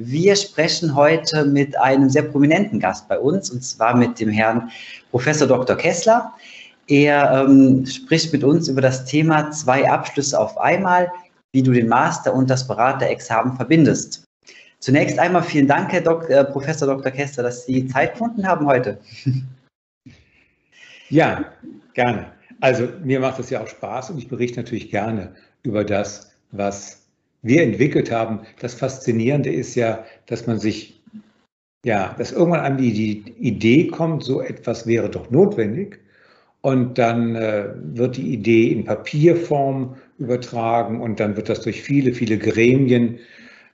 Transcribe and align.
Wir 0.00 0.36
sprechen 0.36 0.94
heute 0.94 1.44
mit 1.44 1.76
einem 1.76 2.08
sehr 2.08 2.22
prominenten 2.22 2.78
Gast 2.78 3.08
bei 3.08 3.18
uns, 3.18 3.50
und 3.50 3.64
zwar 3.64 3.96
mit 3.96 4.20
dem 4.20 4.28
Herrn 4.28 4.70
Professor 5.10 5.48
Dr. 5.48 5.74
Kessler. 5.74 6.32
Er 6.86 7.32
ähm, 7.32 7.84
spricht 7.84 8.32
mit 8.32 8.44
uns 8.44 8.68
über 8.68 8.80
das 8.80 9.06
Thema 9.06 9.50
zwei 9.50 9.90
Abschlüsse 9.90 10.38
auf 10.38 10.56
einmal, 10.56 11.10
wie 11.50 11.64
du 11.64 11.72
den 11.72 11.88
Master 11.88 12.32
und 12.32 12.48
das 12.48 12.68
Beraterexamen 12.68 13.56
verbindest. 13.56 14.22
Zunächst 14.78 15.18
einmal 15.18 15.42
vielen 15.42 15.66
Dank, 15.66 15.90
Herr 15.90 16.02
Dok 16.02 16.30
äh, 16.30 16.44
Professor 16.44 16.86
Dr. 16.86 17.10
Kessler, 17.10 17.42
dass 17.42 17.66
Sie 17.66 17.88
Zeit 17.88 18.12
gefunden 18.12 18.46
haben 18.46 18.66
heute. 18.66 18.98
Ja, 21.10 21.46
gerne. 21.94 22.26
Also 22.60 22.86
mir 23.02 23.18
macht 23.18 23.38
es 23.38 23.48
ja 23.48 23.62
auch 23.62 23.66
Spaß 23.66 24.10
und 24.10 24.18
ich 24.18 24.28
berichte 24.28 24.60
natürlich 24.60 24.90
gerne 24.90 25.34
über 25.62 25.82
das, 25.82 26.32
was 26.52 27.07
wir 27.42 27.62
entwickelt 27.62 28.10
haben. 28.10 28.40
Das 28.60 28.74
Faszinierende 28.74 29.50
ist 29.50 29.74
ja, 29.74 30.04
dass 30.26 30.46
man 30.46 30.58
sich, 30.58 31.02
ja, 31.84 32.14
dass 32.18 32.32
irgendwann 32.32 32.60
an 32.60 32.78
die, 32.78 32.92
die 32.92 33.32
Idee 33.38 33.88
kommt, 33.88 34.24
so 34.24 34.40
etwas 34.40 34.86
wäre 34.86 35.08
doch 35.08 35.30
notwendig. 35.30 36.00
Und 36.60 36.98
dann 36.98 37.36
äh, 37.36 37.68
wird 37.94 38.16
die 38.16 38.32
Idee 38.32 38.72
in 38.72 38.84
Papierform 38.84 39.96
übertragen 40.18 41.00
und 41.00 41.20
dann 41.20 41.36
wird 41.36 41.48
das 41.48 41.60
durch 41.60 41.82
viele, 41.82 42.12
viele 42.12 42.36
Gremien 42.36 43.20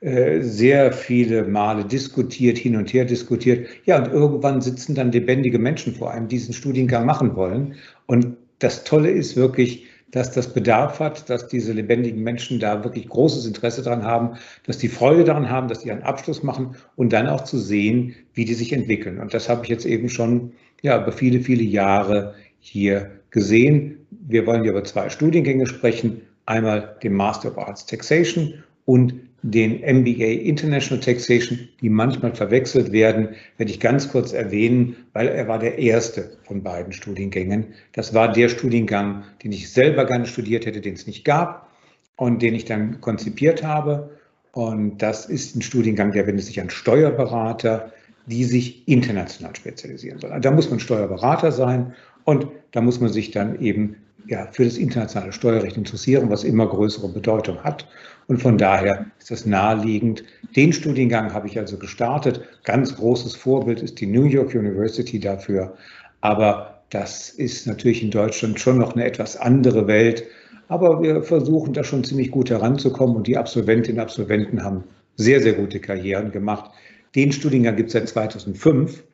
äh, 0.04 0.42
sehr 0.42 0.92
viele 0.92 1.44
Male 1.44 1.82
diskutiert, 1.86 2.58
hin 2.58 2.76
und 2.76 2.92
her 2.92 3.06
diskutiert. 3.06 3.66
Ja, 3.86 4.04
und 4.04 4.12
irgendwann 4.12 4.60
sitzen 4.60 4.94
dann 4.94 5.12
lebendige 5.12 5.58
Menschen 5.58 5.94
vor 5.94 6.10
einem, 6.10 6.28
die 6.28 6.36
diesen 6.36 6.52
Studiengang 6.52 7.06
machen 7.06 7.34
wollen. 7.36 7.76
Und 8.04 8.36
das 8.58 8.84
Tolle 8.84 9.10
ist 9.10 9.34
wirklich, 9.34 9.86
dass 10.14 10.30
das 10.30 10.52
Bedarf 10.52 11.00
hat, 11.00 11.28
dass 11.28 11.48
diese 11.48 11.72
lebendigen 11.72 12.22
Menschen 12.22 12.60
da 12.60 12.84
wirklich 12.84 13.08
großes 13.08 13.46
Interesse 13.46 13.82
daran 13.82 14.04
haben, 14.04 14.36
dass 14.64 14.78
die 14.78 14.88
Freude 14.88 15.24
daran 15.24 15.50
haben, 15.50 15.66
dass 15.66 15.80
die 15.80 15.90
einen 15.90 16.04
Abschluss 16.04 16.44
machen 16.44 16.76
und 16.94 17.12
dann 17.12 17.26
auch 17.26 17.42
zu 17.42 17.58
sehen, 17.58 18.14
wie 18.32 18.44
die 18.44 18.54
sich 18.54 18.72
entwickeln. 18.72 19.18
Und 19.18 19.34
das 19.34 19.48
habe 19.48 19.64
ich 19.64 19.70
jetzt 19.70 19.84
eben 19.84 20.08
schon 20.08 20.52
ja, 20.82 21.02
über 21.02 21.10
viele, 21.10 21.40
viele 21.40 21.64
Jahre 21.64 22.34
hier 22.60 23.10
gesehen. 23.30 24.06
Wir 24.10 24.46
wollen 24.46 24.62
hier 24.62 24.70
über 24.70 24.84
zwei 24.84 25.08
Studiengänge 25.08 25.66
sprechen. 25.66 26.20
Einmal 26.46 26.96
den 27.02 27.14
Master 27.14 27.48
of 27.48 27.58
Arts 27.58 27.84
Taxation 27.84 28.62
und 28.84 29.14
den 29.46 29.80
MBA 29.80 30.40
International 30.40 31.04
Taxation, 31.04 31.68
die 31.82 31.90
manchmal 31.90 32.34
verwechselt 32.34 32.92
werden, 32.92 33.28
werde 33.58 33.70
ich 33.70 33.78
ganz 33.78 34.08
kurz 34.08 34.32
erwähnen, 34.32 34.96
weil 35.12 35.28
er 35.28 35.46
war 35.48 35.58
der 35.58 35.78
erste 35.78 36.38
von 36.44 36.62
beiden 36.62 36.94
Studiengängen. 36.94 37.74
Das 37.92 38.14
war 38.14 38.32
der 38.32 38.48
Studiengang, 38.48 39.24
den 39.42 39.52
ich 39.52 39.70
selber 39.70 40.06
gerne 40.06 40.24
studiert 40.24 40.64
hätte, 40.64 40.80
den 40.80 40.94
es 40.94 41.06
nicht 41.06 41.26
gab 41.26 41.68
und 42.16 42.40
den 42.40 42.54
ich 42.54 42.64
dann 42.64 43.02
konzipiert 43.02 43.62
habe. 43.62 44.16
Und 44.52 45.02
das 45.02 45.26
ist 45.26 45.54
ein 45.54 45.60
Studiengang, 45.60 46.12
der 46.12 46.26
wendet 46.26 46.46
sich 46.46 46.58
an 46.62 46.70
Steuerberater, 46.70 47.92
die 48.24 48.44
sich 48.44 48.88
international 48.88 49.54
spezialisieren 49.54 50.20
sollen. 50.20 50.40
Da 50.40 50.50
muss 50.52 50.70
man 50.70 50.80
Steuerberater 50.80 51.52
sein 51.52 51.92
und 52.24 52.46
da 52.70 52.80
muss 52.80 52.98
man 52.98 53.12
sich 53.12 53.30
dann 53.30 53.60
eben 53.60 53.96
ja, 54.26 54.48
für 54.52 54.64
das 54.64 54.78
internationale 54.78 55.32
Steuerrecht 55.32 55.76
interessieren, 55.76 56.30
was 56.30 56.44
immer 56.44 56.66
größere 56.66 57.08
Bedeutung 57.08 57.62
hat. 57.62 57.86
Und 58.26 58.40
von 58.40 58.56
daher 58.58 59.06
ist 59.18 59.30
das 59.30 59.46
naheliegend. 59.46 60.24
Den 60.56 60.72
Studiengang 60.72 61.32
habe 61.32 61.46
ich 61.46 61.58
also 61.58 61.76
gestartet. 61.76 62.42
Ganz 62.64 62.96
großes 62.96 63.36
Vorbild 63.36 63.82
ist 63.82 64.00
die 64.00 64.06
New 64.06 64.24
York 64.24 64.54
University 64.54 65.20
dafür. 65.20 65.74
Aber 66.20 66.82
das 66.90 67.30
ist 67.30 67.66
natürlich 67.66 68.02
in 68.02 68.10
Deutschland 68.10 68.58
schon 68.58 68.78
noch 68.78 68.94
eine 68.94 69.04
etwas 69.04 69.36
andere 69.36 69.86
Welt. 69.86 70.24
Aber 70.68 71.02
wir 71.02 71.22
versuchen 71.22 71.74
da 71.74 71.84
schon 71.84 72.04
ziemlich 72.04 72.30
gut 72.30 72.50
heranzukommen 72.50 73.16
und 73.16 73.26
die 73.26 73.36
Absolventinnen 73.36 73.98
und 73.98 74.04
Absolventen 74.04 74.62
haben 74.62 74.84
sehr, 75.16 75.40
sehr 75.40 75.52
gute 75.52 75.80
Karrieren 75.80 76.32
gemacht. 76.32 76.70
Den 77.14 77.32
Studiengang 77.32 77.76
gibt 77.76 77.88
es 77.88 77.92
seit 77.92 78.08
2005 78.08 79.04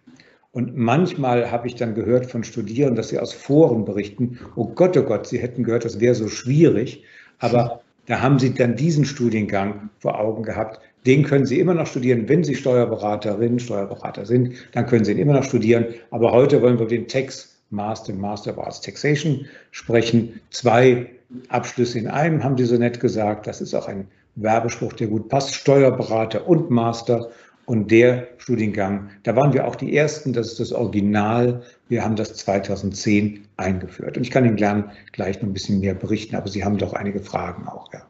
und 0.53 0.77
manchmal 0.77 1.51
habe 1.51 1.67
ich 1.67 1.75
dann 1.75 1.95
gehört 1.95 2.27
von 2.27 2.45
Studierenden, 2.45 2.97
dass 2.97 3.11
sie 3.11 3.19
aus 3.19 3.33
Foren 3.33 3.85
berichten, 3.85 4.39
oh 4.57 4.67
Gott, 4.67 4.97
oh 4.97 5.03
Gott, 5.03 5.27
sie 5.27 5.39
hätten 5.39 5.65
gehört, 5.65 5.85
das 5.85 6.01
wäre 6.01 6.15
so 6.15 6.29
schwierig. 6.29 7.05
Aber 7.39 7.83
da 8.11 8.21
haben 8.21 8.41
sie 8.41 8.53
dann 8.53 8.75
diesen 8.75 9.05
Studiengang 9.05 9.89
vor 10.01 10.19
Augen 10.19 10.43
gehabt. 10.43 10.81
Den 11.07 11.23
können 11.23 11.47
Sie 11.47 11.61
immer 11.61 11.75
noch 11.75 11.87
studieren, 11.87 12.29
wenn 12.29 12.43
Sie 12.43 12.57
Steuerberaterin, 12.57 13.61
Steuerberater 13.61 14.27
sind, 14.27 14.53
dann 14.73 14.87
können 14.87 15.05
Sie 15.05 15.13
ihn 15.13 15.19
immer 15.19 15.35
noch 15.35 15.45
studieren. 15.45 15.87
Aber 16.11 16.33
heute 16.33 16.61
wollen 16.61 16.81
wir 16.81 16.89
den 16.89 17.07
Tax 17.07 17.57
Master, 17.71 18.13
Master 18.13 18.51
of 18.51 18.59
Arts 18.59 18.81
Taxation 18.81 19.47
sprechen. 19.71 20.41
Zwei 20.51 21.07
Abschlüsse 21.51 22.01
in 22.01 22.09
einem 22.09 22.43
haben 22.43 22.57
die 22.57 22.65
so 22.65 22.77
nett 22.77 22.99
gesagt. 22.99 23.47
Das 23.47 23.61
ist 23.61 23.75
auch 23.75 23.87
ein 23.87 24.09
Werbespruch, 24.35 24.95
der 24.95 25.07
gut 25.07 25.29
passt. 25.29 25.55
Steuerberater 25.55 26.49
und 26.49 26.69
Master. 26.69 27.31
Und 27.67 27.91
der 27.91 28.29
Studiengang, 28.39 29.11
da 29.23 29.37
waren 29.37 29.53
wir 29.53 29.67
auch 29.67 29.77
die 29.77 29.97
Ersten, 29.97 30.33
das 30.33 30.49
ist 30.49 30.61
das 30.61 30.73
Original. 30.73 31.63
Wir 31.89 32.05
haben 32.05 32.17
das 32.17 32.35
2010 32.35 33.47
eingeführt. 33.57 34.17
Und 34.17 34.25
ich 34.25 34.31
kann 34.31 34.45
Ihnen 34.45 34.57
gern 34.57 34.91
gleich 35.13 35.41
noch 35.41 35.49
ein 35.49 35.53
bisschen 35.53 35.81
mehr 35.81 35.95
berichten, 35.95 36.37
aber 36.37 36.49
Sie 36.49 36.65
haben 36.65 36.79
doch 36.79 36.95
einige 36.95 37.21
Fragen 37.21 37.69
auch, 37.69 37.93
ja. 37.93 38.03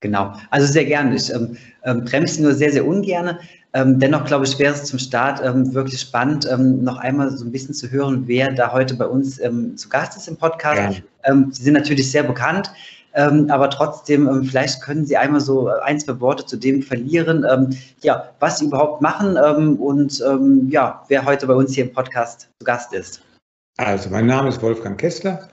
Genau, 0.00 0.34
also 0.50 0.66
sehr 0.66 0.84
gerne. 0.84 1.14
Ich 1.14 1.32
ähm, 1.32 1.56
ähm, 1.84 2.04
bremse 2.04 2.42
nur 2.42 2.54
sehr, 2.54 2.72
sehr 2.72 2.84
ungern. 2.84 3.38
Ähm, 3.72 4.00
dennoch 4.00 4.24
glaube 4.24 4.44
ich, 4.44 4.58
wäre 4.58 4.74
es 4.74 4.84
zum 4.84 4.98
Start 4.98 5.40
ähm, 5.44 5.72
wirklich 5.72 6.00
spannend, 6.00 6.46
ähm, 6.50 6.82
noch 6.82 6.98
einmal 6.98 7.30
so 7.30 7.44
ein 7.44 7.52
bisschen 7.52 7.72
zu 7.72 7.88
hören, 7.88 8.24
wer 8.26 8.52
da 8.52 8.72
heute 8.72 8.96
bei 8.96 9.06
uns 9.06 9.40
ähm, 9.40 9.76
zu 9.76 9.88
Gast 9.88 10.16
ist 10.16 10.26
im 10.26 10.36
Podcast. 10.36 11.02
Ja. 11.24 11.44
Sie 11.50 11.62
sind 11.62 11.74
natürlich 11.74 12.10
sehr 12.10 12.24
bekannt. 12.24 12.72
Ähm, 13.14 13.50
aber 13.50 13.70
trotzdem, 13.70 14.28
ähm, 14.28 14.44
vielleicht 14.44 14.82
können 14.82 15.04
Sie 15.04 15.16
einmal 15.16 15.40
so 15.40 15.68
ein, 15.68 16.00
zwei 16.00 16.18
Worte 16.20 16.46
zu 16.46 16.56
dem 16.56 16.82
verlieren, 16.82 17.44
ähm, 17.50 17.76
ja, 18.00 18.30
was 18.40 18.58
Sie 18.58 18.66
überhaupt 18.66 19.02
machen 19.02 19.36
ähm, 19.42 19.76
und 19.76 20.22
ähm, 20.26 20.68
ja, 20.70 21.04
wer 21.08 21.24
heute 21.24 21.46
bei 21.46 21.54
uns 21.54 21.74
hier 21.74 21.84
im 21.84 21.92
Podcast 21.92 22.48
zu 22.58 22.64
Gast 22.64 22.92
ist. 22.92 23.22
Also, 23.76 24.10
mein 24.10 24.26
Name 24.26 24.48
ist 24.48 24.62
Wolfgang 24.62 24.98
Kessler. 24.98 25.48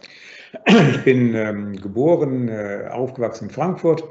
Ich 0.66 1.04
bin 1.04 1.36
ähm, 1.36 1.76
geboren, 1.76 2.48
äh, 2.48 2.90
aufgewachsen 2.92 3.46
in 3.46 3.54
Frankfurt 3.54 4.04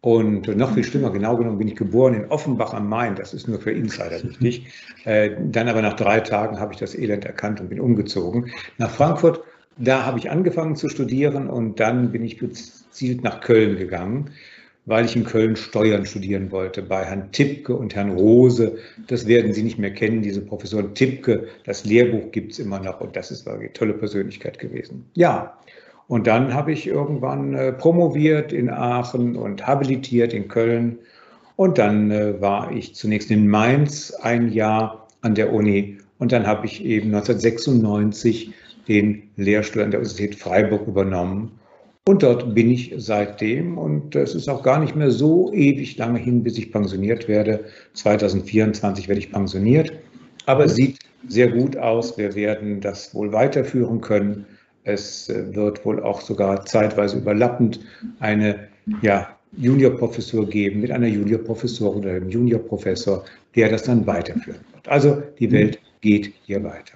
und 0.00 0.46
noch 0.56 0.74
viel 0.74 0.84
schlimmer, 0.84 1.10
genau 1.10 1.36
genommen 1.36 1.58
bin 1.58 1.68
ich 1.68 1.76
geboren 1.76 2.14
in 2.14 2.26
Offenbach 2.26 2.72
am 2.72 2.88
Main. 2.88 3.16
Das 3.16 3.34
ist 3.34 3.48
nur 3.48 3.58
für 3.58 3.72
Insider 3.72 4.22
wichtig. 4.22 4.72
Äh, 5.04 5.30
dann 5.50 5.68
aber 5.68 5.82
nach 5.82 5.94
drei 5.94 6.20
Tagen 6.20 6.60
habe 6.60 6.72
ich 6.72 6.78
das 6.78 6.94
Elend 6.94 7.24
erkannt 7.24 7.60
und 7.60 7.68
bin 7.68 7.80
umgezogen 7.80 8.52
nach 8.76 8.90
Frankfurt. 8.90 9.42
Da 9.76 10.04
habe 10.04 10.18
ich 10.18 10.30
angefangen 10.30 10.76
zu 10.76 10.88
studieren 10.88 11.48
und 11.48 11.80
dann 11.80 12.12
bin 12.12 12.24
ich 12.24 12.38
gezielt 12.98 13.22
nach 13.22 13.40
Köln 13.40 13.76
gegangen, 13.76 14.30
weil 14.84 15.04
ich 15.04 15.14
in 15.14 15.22
Köln 15.22 15.54
Steuern 15.54 16.04
studieren 16.04 16.50
wollte, 16.50 16.82
bei 16.82 17.04
Herrn 17.04 17.30
Tippke 17.30 17.76
und 17.76 17.94
Herrn 17.94 18.10
Rose. 18.10 18.78
Das 19.06 19.28
werden 19.28 19.52
Sie 19.52 19.62
nicht 19.62 19.78
mehr 19.78 19.92
kennen, 19.92 20.20
diese 20.20 20.40
Professoren 20.40 20.96
Tippke. 20.96 21.46
Das 21.64 21.84
Lehrbuch 21.84 22.32
gibt 22.32 22.52
es 22.52 22.58
immer 22.58 22.80
noch 22.80 23.00
und 23.00 23.14
das 23.14 23.30
ist 23.30 23.46
eine 23.46 23.72
tolle 23.72 23.92
Persönlichkeit 23.92 24.58
gewesen. 24.58 25.04
Ja, 25.14 25.56
und 26.08 26.26
dann 26.26 26.52
habe 26.52 26.72
ich 26.72 26.88
irgendwann 26.88 27.54
äh, 27.54 27.72
promoviert 27.72 28.52
in 28.52 28.68
Aachen 28.68 29.36
und 29.36 29.64
habilitiert 29.64 30.32
in 30.32 30.48
Köln. 30.48 30.98
Und 31.54 31.78
dann 31.78 32.10
äh, 32.10 32.40
war 32.40 32.72
ich 32.72 32.96
zunächst 32.96 33.30
in 33.30 33.46
Mainz 33.46 34.12
ein 34.22 34.50
Jahr 34.50 35.06
an 35.20 35.36
der 35.36 35.52
Uni. 35.52 35.98
Und 36.18 36.32
dann 36.32 36.48
habe 36.48 36.66
ich 36.66 36.84
eben 36.84 37.14
1996 37.14 38.52
den 38.88 39.30
Lehrstuhl 39.36 39.82
an 39.82 39.92
der 39.92 40.00
Universität 40.00 40.34
Freiburg 40.34 40.88
übernommen 40.88 41.52
und 42.08 42.22
dort 42.22 42.54
bin 42.54 42.70
ich 42.70 42.94
seitdem 42.96 43.76
und 43.76 44.16
es 44.16 44.34
ist 44.34 44.48
auch 44.48 44.62
gar 44.62 44.80
nicht 44.80 44.96
mehr 44.96 45.10
so 45.10 45.52
ewig 45.52 45.98
lange 45.98 46.18
hin, 46.18 46.42
bis 46.42 46.56
ich 46.56 46.72
pensioniert 46.72 47.28
werde. 47.28 47.66
2024 47.92 49.08
werde 49.08 49.18
ich 49.18 49.30
pensioniert, 49.30 49.92
aber 50.46 50.64
es 50.64 50.74
sieht 50.74 51.00
sehr 51.28 51.48
gut 51.48 51.76
aus. 51.76 52.16
Wir 52.16 52.34
werden 52.34 52.80
das 52.80 53.14
wohl 53.14 53.34
weiterführen 53.34 54.00
können. 54.00 54.46
Es 54.84 55.28
äh, 55.28 55.54
wird 55.54 55.84
wohl 55.84 56.02
auch 56.02 56.22
sogar 56.22 56.64
zeitweise 56.64 57.18
überlappend 57.18 57.80
eine 58.20 58.68
ja, 59.02 59.28
Juniorprofessur 59.58 60.48
geben 60.48 60.80
mit 60.80 60.90
einer 60.90 61.08
Juniorprofessorin 61.08 62.04
oder 62.04 62.12
einem 62.12 62.30
Juniorprofessor, 62.30 63.22
der 63.54 63.68
das 63.68 63.82
dann 63.82 64.06
weiterführen 64.06 64.60
wird. 64.72 64.88
Also 64.88 65.22
die 65.38 65.52
Welt 65.52 65.78
geht 66.00 66.32
hier 66.46 66.64
weiter. 66.64 66.94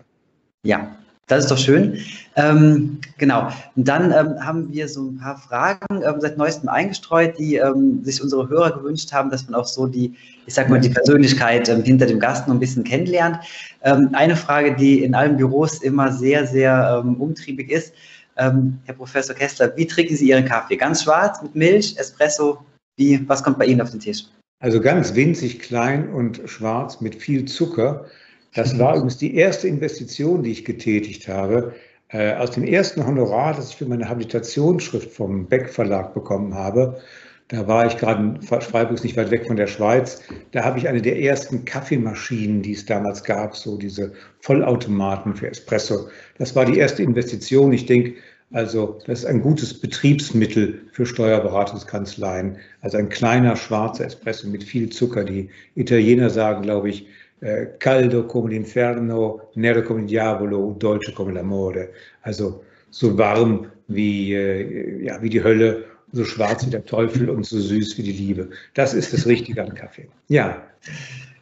Ja, 0.62 0.97
Das 1.28 1.44
ist 1.44 1.50
doch 1.50 1.58
schön. 1.58 1.98
Ähm, 2.34 2.98
genau. 3.19 3.48
Und 3.76 3.86
dann 3.86 4.10
ähm, 4.10 4.44
haben 4.44 4.72
wir 4.72 4.88
so 4.88 5.10
ein 5.10 5.19
paar 5.19 5.38
Fragen 5.38 6.02
ähm, 6.02 6.16
seit 6.19 6.36
neuestem 6.36 6.69
eingestreut, 6.69 7.38
die 7.38 7.56
ähm, 7.56 8.04
sich 8.04 8.22
unsere 8.22 8.48
Hörer 8.48 8.72
gewünscht 8.72 9.12
haben, 9.12 9.30
dass 9.30 9.48
man 9.48 9.60
auch 9.60 9.66
so 9.66 9.86
die, 9.86 10.14
ich 10.46 10.54
sag 10.54 10.69
mal, 10.69 10.80
die 10.80 10.88
Persönlichkeit 10.88 11.69
ähm, 11.69 11.84
hinter 11.84 12.06
dem 12.06 12.19
Gast 12.19 12.48
noch 12.48 12.54
ein 12.54 12.60
bisschen 12.60 12.84
kennenlernt. 12.84 13.38
Ähm, 13.82 14.10
eine 14.12 14.36
Frage, 14.36 14.74
die 14.74 15.02
in 15.04 15.14
allen 15.14 15.36
Büros 15.36 15.82
immer 15.82 16.12
sehr, 16.12 16.46
sehr 16.46 17.04
umtriebig 17.19 17.70
ist. 17.70 17.94
Herr 18.34 18.94
Professor 18.96 19.36
Kessler, 19.36 19.76
wie 19.76 19.86
trinken 19.86 20.16
Sie 20.16 20.30
Ihren 20.30 20.46
Kaffee? 20.46 20.76
Ganz 20.76 21.02
schwarz 21.02 21.42
mit 21.42 21.54
Milch, 21.54 21.94
Espresso? 21.98 22.64
Wie, 22.96 23.28
was 23.28 23.42
kommt 23.42 23.58
bei 23.58 23.66
Ihnen 23.66 23.82
auf 23.82 23.90
den 23.90 24.00
Tisch? 24.00 24.25
Also 24.60 24.80
ganz 24.80 25.14
winzig 25.14 25.58
klein 25.58 26.08
und 26.08 26.40
schwarz 26.46 27.02
mit 27.02 27.14
viel 27.14 27.44
Zucker. 27.44 28.06
Das 28.54 28.78
war 28.78 28.94
übrigens 28.94 29.16
die 29.16 29.34
erste 29.34 29.69
Investition, 29.69 30.43
die 30.43 30.52
ich 30.52 30.64
getätigt 30.64 31.28
habe. 31.28 31.75
Äh, 32.08 32.34
aus 32.34 32.50
dem 32.50 32.64
ersten 32.64 33.06
Honorar, 33.06 33.54
das 33.54 33.70
ich 33.70 33.76
für 33.76 33.87
meine 33.87 34.08
Habilitationsschrift 34.08 35.10
vom 35.10 35.46
Beck 35.46 35.70
Verlag 35.70 36.12
bekommen 36.12 36.54
habe, 36.54 37.00
da 37.49 37.66
war 37.66 37.87
ich 37.87 37.99
gerade 37.99 38.22
in 38.22 38.43
Freiburg 38.43 39.02
nicht 39.04 39.16
weit 39.16 39.31
weg 39.31 39.46
von 39.46 39.56
der 39.56 39.66
Schweiz. 39.66 40.22
Da 40.52 40.64
habe 40.64 40.78
ich 40.78 40.88
eine 40.88 41.02
der 41.02 41.20
ersten 41.20 41.66
Kaffeemaschinen, 41.66 42.62
die 42.62 42.72
es 42.72 42.87
damals 42.87 43.25
gab, 43.25 43.56
so 43.56 43.76
diese 43.76 44.12
Vollautomaten 44.40 45.37
für 45.37 45.49
Espresso. 45.49 46.08
Das 46.38 46.56
war 46.56 46.64
die 46.64 46.78
erste 46.78 47.02
Investition. 47.02 47.72
Ich 47.72 47.84
denke, 47.84 48.14
also 48.52 48.99
das 49.06 49.20
ist 49.20 49.25
ein 49.26 49.43
gutes 49.43 49.78
Betriebsmittel 49.78 50.81
für 50.93 51.04
Steuerberatungskanzleien. 51.04 52.56
Also 52.81 52.96
ein 52.96 53.08
kleiner 53.10 53.56
schwarzer 53.56 54.06
Espresso 54.06 54.49
mit 54.49 54.64
viel 54.64 54.88
Zucker. 54.88 55.25
Die 55.25 55.50
Italiener 55.75 56.31
sagen, 56.31 56.62
glaube 56.62 56.90
ich, 56.90 57.06
äh, 57.42 57.66
caldo 57.78 58.24
come 58.26 58.50
l'inferno, 58.50 59.50
nero 59.54 59.82
come 59.82 60.00
il 60.00 60.06
diavolo, 60.06 60.74
dolce 60.78 61.12
come 61.12 61.32
l'amore. 61.32 61.90
Also 62.22 62.62
so 62.90 63.16
warm 63.18 63.70
wie, 63.88 64.32
äh, 64.32 65.04
ja, 65.04 65.20
wie 65.20 65.28
die 65.28 65.42
Hölle, 65.42 65.84
so 66.12 66.24
schwarz 66.24 66.64
wie 66.64 66.70
der 66.70 66.84
Teufel 66.84 67.28
und 67.28 67.44
so 67.44 67.58
süß 67.58 67.98
wie 67.98 68.02
die 68.02 68.12
Liebe. 68.12 68.50
Das 68.74 68.94
ist 68.94 69.12
das 69.12 69.26
Richtige 69.26 69.62
an 69.62 69.74
Kaffee. 69.74 70.08
Ja, 70.28 70.62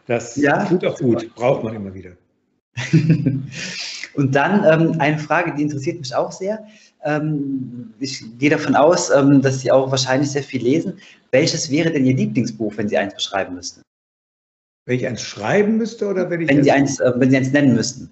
das 0.06 0.36
ja, 0.36 0.64
tut 0.64 0.84
auch 0.86 0.98
gut, 0.98 1.34
braucht 1.34 1.64
man 1.64 1.74
immer 1.74 1.92
wieder. 1.92 2.12
und 4.14 4.34
dann 4.34 4.64
ähm, 4.64 5.00
eine 5.00 5.18
Frage, 5.18 5.54
die 5.54 5.62
interessiert 5.62 5.98
mich 5.98 6.14
auch 6.14 6.32
sehr. 6.32 6.64
Ähm, 7.04 7.92
ich 7.98 8.24
gehe 8.38 8.50
davon 8.50 8.74
aus, 8.74 9.10
ähm, 9.10 9.42
dass 9.42 9.60
Sie 9.60 9.70
auch 9.70 9.90
wahrscheinlich 9.90 10.30
sehr 10.30 10.44
viel 10.44 10.62
lesen. 10.62 10.94
Welches 11.30 11.70
wäre 11.70 11.90
denn 11.90 12.06
Ihr 12.06 12.16
Lieblingsbuch, 12.16 12.72
wenn 12.76 12.88
Sie 12.88 12.96
eins 12.96 13.14
beschreiben 13.14 13.54
müssten? 13.54 13.82
Wenn 14.86 14.96
ich 14.96 15.06
eins 15.06 15.22
schreiben 15.22 15.76
müsste 15.76 16.08
oder 16.08 16.30
wenn 16.30 16.40
ich. 16.40 16.48
Wenn 16.48 16.64
Sie 16.64 16.72
eins, 16.72 17.00
äh, 17.00 17.12
wenn 17.16 17.30
Sie 17.30 17.36
eins 17.36 17.52
nennen 17.52 17.74
müssten. 17.74 18.10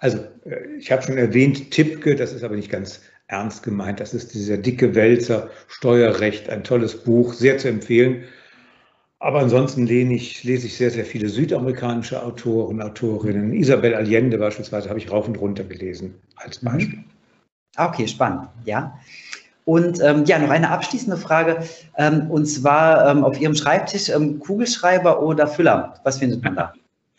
Also, 0.00 0.18
äh, 0.44 0.76
ich 0.78 0.90
habe 0.90 1.02
schon 1.02 1.18
erwähnt, 1.18 1.70
Tippke, 1.70 2.16
das 2.16 2.32
ist 2.32 2.42
aber 2.42 2.56
nicht 2.56 2.70
ganz 2.70 3.00
ernst 3.26 3.62
gemeint. 3.62 4.00
Das 4.00 4.14
ist 4.14 4.34
dieser 4.34 4.56
dicke 4.56 4.94
Wälzer, 4.94 5.50
Steuerrecht, 5.68 6.48
ein 6.50 6.64
tolles 6.64 7.04
Buch, 7.04 7.32
sehr 7.34 7.58
zu 7.58 7.68
empfehlen. 7.68 8.24
Aber 9.20 9.40
ansonsten 9.40 9.86
lese 9.86 10.14
ich, 10.14 10.44
lese 10.44 10.66
ich 10.66 10.76
sehr, 10.76 10.90
sehr 10.90 11.04
viele 11.04 11.28
südamerikanische 11.28 12.22
Autoren, 12.22 12.80
Autorinnen. 12.80 13.52
Isabel 13.52 13.94
Allende 13.94 14.38
beispielsweise 14.38 14.88
habe 14.88 14.98
ich 14.98 15.10
rauf 15.10 15.28
und 15.28 15.36
runter 15.36 15.64
gelesen 15.64 16.14
als 16.36 16.62
mhm. 16.62 16.66
Beispiel. 16.66 16.98
Mhm. 16.98 17.04
Okay, 17.76 18.08
spannend, 18.08 18.48
ja. 18.64 18.98
Und 19.70 20.00
ähm, 20.02 20.24
ja, 20.24 20.36
noch 20.40 20.50
eine 20.50 20.68
abschließende 20.68 21.16
Frage. 21.16 21.62
Ähm, 21.96 22.28
und 22.28 22.44
zwar 22.46 23.08
ähm, 23.08 23.22
auf 23.22 23.40
Ihrem 23.40 23.54
Schreibtisch 23.54 24.08
ähm, 24.08 24.40
Kugelschreiber 24.40 25.22
oder 25.22 25.46
Füller. 25.46 25.94
Was 26.02 26.18
findet 26.18 26.42
man 26.42 26.56
da? 26.56 26.72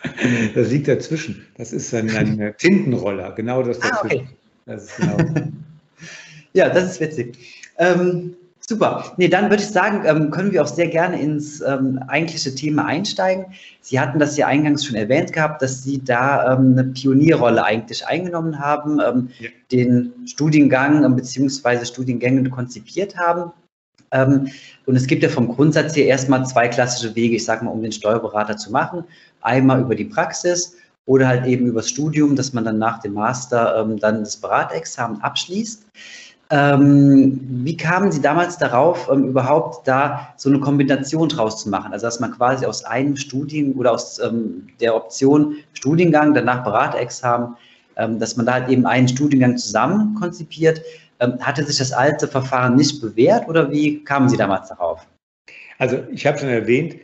Das 0.53 0.69
liegt 0.69 0.89
dazwischen. 0.89 1.48
Das 1.57 1.71
ist 1.71 1.94
ein, 1.94 2.09
ein 2.09 2.53
Tintenroller, 2.57 3.31
genau 3.31 3.63
das 3.63 3.80
dazwischen. 3.80 4.03
Ah, 4.03 4.06
okay. 4.06 4.27
Das 4.65 4.98
genau. 4.98 5.18
ja, 6.53 6.68
das 6.68 6.92
ist 6.92 7.00
witzig. 7.00 7.38
Ähm, 7.77 8.36
Super. 8.72 9.04
Nee, 9.18 9.28
dann 9.28 9.50
würde 9.50 9.62
ich 9.62 9.70
sagen, 9.70 10.04
ähm, 10.06 10.32
können 10.32 10.54
wir 10.54 10.62
auch 10.62 10.68
sehr 10.68 10.88
gerne 10.88 11.22
ins 11.22 11.60
ähm, 11.60 12.00
eigentliche 12.08 12.56
Thema 12.56 12.86
einsteigen. 12.86 13.48
Sie 13.82 14.00
hatten 14.00 14.18
das 14.18 14.38
ja 14.38 14.48
eingangs 14.48 14.86
schon 14.86 14.96
erwähnt 14.96 15.34
gehabt, 15.34 15.62
dass 15.62 15.84
Sie 15.84 16.02
da 16.02 16.54
ähm, 16.54 16.72
eine 16.72 16.86
Pionierrolle 16.86 17.66
eigentlich 17.66 18.08
eingenommen 18.08 18.60
haben, 18.60 19.00
ja. 19.40 19.50
den 19.74 20.14
Studiengang 20.26 21.18
bzw. 21.18 21.84
Studiengänge 21.84 22.50
konzipiert 22.50 23.18
haben. 23.18 23.52
Und 24.14 24.96
es 24.96 25.06
gibt 25.06 25.24
ja 25.24 25.28
vom 25.30 25.50
Grundsatz 25.50 25.96
her 25.98 26.06
erstmal 26.06 26.46
zwei 26.46 26.70
klassische 26.70 27.14
Wege, 27.16 27.36
ich 27.36 27.44
sage 27.44 27.66
mal, 27.66 27.72
um 27.72 27.82
den 27.82 27.92
Steuerberater 27.92 28.56
zu 28.56 28.72
machen. 28.72 29.04
Einmal 29.42 29.82
über 29.82 29.96
die 29.96 30.06
Praxis 30.06 30.78
oder 31.06 31.28
halt 31.28 31.46
eben 31.46 31.66
übers 31.66 31.90
Studium, 31.90 32.38
dass 32.38 32.54
man 32.54 32.64
dann 32.64 32.78
nach 32.78 33.00
dem 33.00 33.14
Master 33.14 33.86
dann 34.00 34.20
das 34.20 34.38
Beratexamen 34.38 35.22
abschließt. 35.22 35.86
Ähm, 36.53 37.39
wie 37.63 37.77
kamen 37.77 38.12
Sie 38.12 38.21
damals 38.21 38.57
darauf, 38.57 39.09
ähm, 39.09 39.30
überhaupt 39.30 39.88
da 39.88 40.33
so 40.36 40.50
eine 40.50 40.59
Kombination 40.59 41.30
draus 41.30 41.63
zu 41.63 41.69
machen? 41.69 41.94
Also, 41.94 42.06
dass 42.06 42.19
man 42.19 42.31
quasi 42.31 42.65
aus 42.65 42.83
einem 42.83 43.15
Studien 43.15 43.74
oder 43.74 43.94
aus 43.94 44.19
ähm, 44.19 44.68
der 44.81 44.94
Option 44.94 45.56
Studiengang, 45.74 46.33
danach 46.33 46.65
Beraterexamen, 46.65 47.56
ähm, 47.95 48.19
dass 48.19 48.36
man 48.36 48.45
da 48.45 48.53
halt 48.53 48.69
eben 48.69 48.86
einen 48.86 49.07
Studiengang 49.07 49.57
zusammen 49.57 50.13
konzipiert. 50.15 50.81
Ähm, 51.21 51.39
hatte 51.39 51.63
sich 51.63 51.77
das 51.77 51.94
alte 51.94 52.27
Verfahren 52.27 52.75
nicht 52.75 53.01
bewährt 53.01 53.48
oder 53.48 53.71
wie 53.71 54.03
kamen 54.03 54.27
Sie 54.27 54.36
damals 54.36 54.68
darauf? 54.68 55.07
Also, 55.77 56.03
ich 56.12 56.27
habe 56.27 56.38
schon 56.38 56.50
erwähnt, 56.50 56.98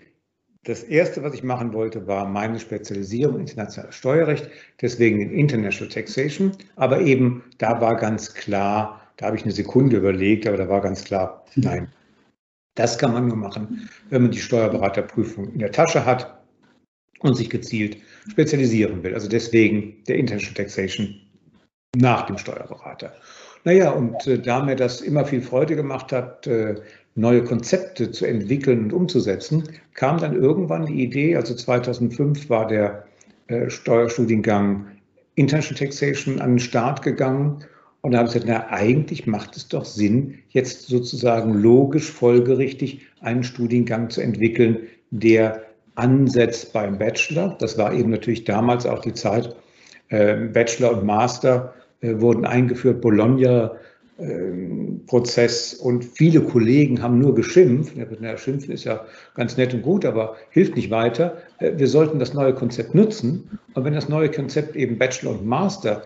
das 0.66 0.84
erste, 0.84 1.24
was 1.24 1.34
ich 1.34 1.44
machen 1.44 1.72
wollte, 1.72 2.06
war 2.06 2.28
meine 2.28 2.60
Spezialisierung 2.60 3.36
in 3.36 3.42
internationales 3.42 3.96
Steuerrecht, 3.96 4.50
deswegen 4.82 5.22
in 5.22 5.32
International 5.32 5.90
Taxation. 5.90 6.52
Aber 6.76 7.00
eben 7.00 7.46
da 7.58 7.80
war 7.80 7.96
ganz 7.96 8.34
klar, 8.34 9.07
da 9.18 9.28
habe 9.28 9.36
ich 9.36 9.44
eine 9.44 9.52
Sekunde 9.52 9.98
überlegt, 9.98 10.48
aber 10.48 10.58
da 10.58 10.70
war 10.70 10.82
ganz 10.82 11.04
klar, 11.04 11.44
nein. 11.56 11.90
Das 12.76 13.00
kann 13.00 13.12
man 13.12 13.28
nur 13.28 13.38
machen, 13.38 13.90
wenn 14.12 14.22
man 14.22 14.32
die 14.32 14.40
Steuerberaterprüfung 14.40 15.52
in 15.54 15.60
der 15.60 15.72
Tasche 15.72 16.06
hat 16.06 16.40
und 17.22 17.36
sich 17.36 17.50
gezielt 17.50 17.98
spezialisieren 18.30 19.02
will. 19.02 19.16
Also 19.16 19.28
deswegen 19.28 20.04
der 20.08 20.18
International 20.18 20.54
Taxation 20.54 21.16
nach 21.96 22.28
dem 22.28 22.38
Steuerberater. 22.38 23.14
Naja, 23.64 23.90
und 23.90 24.28
äh, 24.28 24.40
da 24.40 24.64
mir 24.64 24.76
das 24.76 25.02
immer 25.02 25.26
viel 25.26 25.42
Freude 25.42 25.76
gemacht 25.76 26.12
hat, 26.12 26.46
äh, 26.46 26.76
neue 27.16 27.44
Konzepte 27.44 28.12
zu 28.12 28.26
entwickeln 28.26 28.84
und 28.84 28.94
umzusetzen, 28.94 29.64
kam 29.96 30.20
dann 30.20 30.36
irgendwann 30.36 30.86
die 30.86 31.04
Idee, 31.04 31.36
also 31.36 31.56
2005 31.56 32.50
war 32.52 32.68
der 32.68 33.08
äh, 33.48 33.72
Steuerstudiengang 33.72 34.86
International 35.34 35.80
Taxation 35.80 36.40
an 36.40 36.52
den 36.52 36.60
Start 36.60 37.02
gegangen 37.02 37.66
und 38.02 38.12
da 38.12 38.20
habe 38.20 38.28
ich 38.28 38.34
gesagt, 38.34 38.50
na, 38.50 38.70
eigentlich 38.70 39.28
macht 39.28 39.58
es 39.58 39.68
doch 39.68 39.86
Sinn, 39.86 40.40
jetzt 40.50 40.88
sozusagen 40.88 41.54
logisch, 41.54 42.12
folgerichtig 42.12 43.02
einen 43.22 43.44
Studiengang 43.44 44.10
zu 44.10 44.22
entwickeln, 44.22 44.88
der 45.12 45.64
ansetzt 45.96 46.74
beim 46.74 46.98
Bachelor. 46.98 47.58
Das 47.60 47.78
war 47.78 47.94
eben 47.94 48.12
natürlich 48.12 48.44
damals 48.44 48.86
auch 48.86 49.00
die 49.00 49.14
Zeit. 49.14 49.56
Äh, 50.10 50.36
Bachelor 50.36 50.92
und 50.94 51.06
Master 51.06 51.74
äh, 52.02 52.20
wurden 52.20 52.46
eingeführt, 52.46 53.02
Bologna. 53.02 53.72
Prozess 55.06 55.76
und 55.76 56.04
viele 56.04 56.42
Kollegen 56.42 57.04
haben 57.04 57.20
nur 57.20 57.36
geschimpft. 57.36 57.94
Na, 58.20 58.36
schimpfen 58.36 58.74
ist 58.74 58.84
ja 58.84 59.06
ganz 59.36 59.58
nett 59.58 59.76
und 59.76 59.84
gut, 59.84 60.06
aber 60.06 60.36
hilft 60.50 60.76
nicht 60.76 60.90
weiter. 60.90 61.38
Äh, 61.60 61.74
wir 61.78 61.88
sollten 61.88 62.18
das 62.18 62.34
neue 62.34 62.54
Konzept 62.56 62.96
nutzen. 62.96 63.60
Und 63.76 63.86
wenn 63.86 63.94
das 63.94 64.10
neue 64.10 64.32
Konzept 64.32 64.76
eben 64.76 64.98
Bachelor 64.98 65.32
und 65.32 65.46
Master 65.46 66.04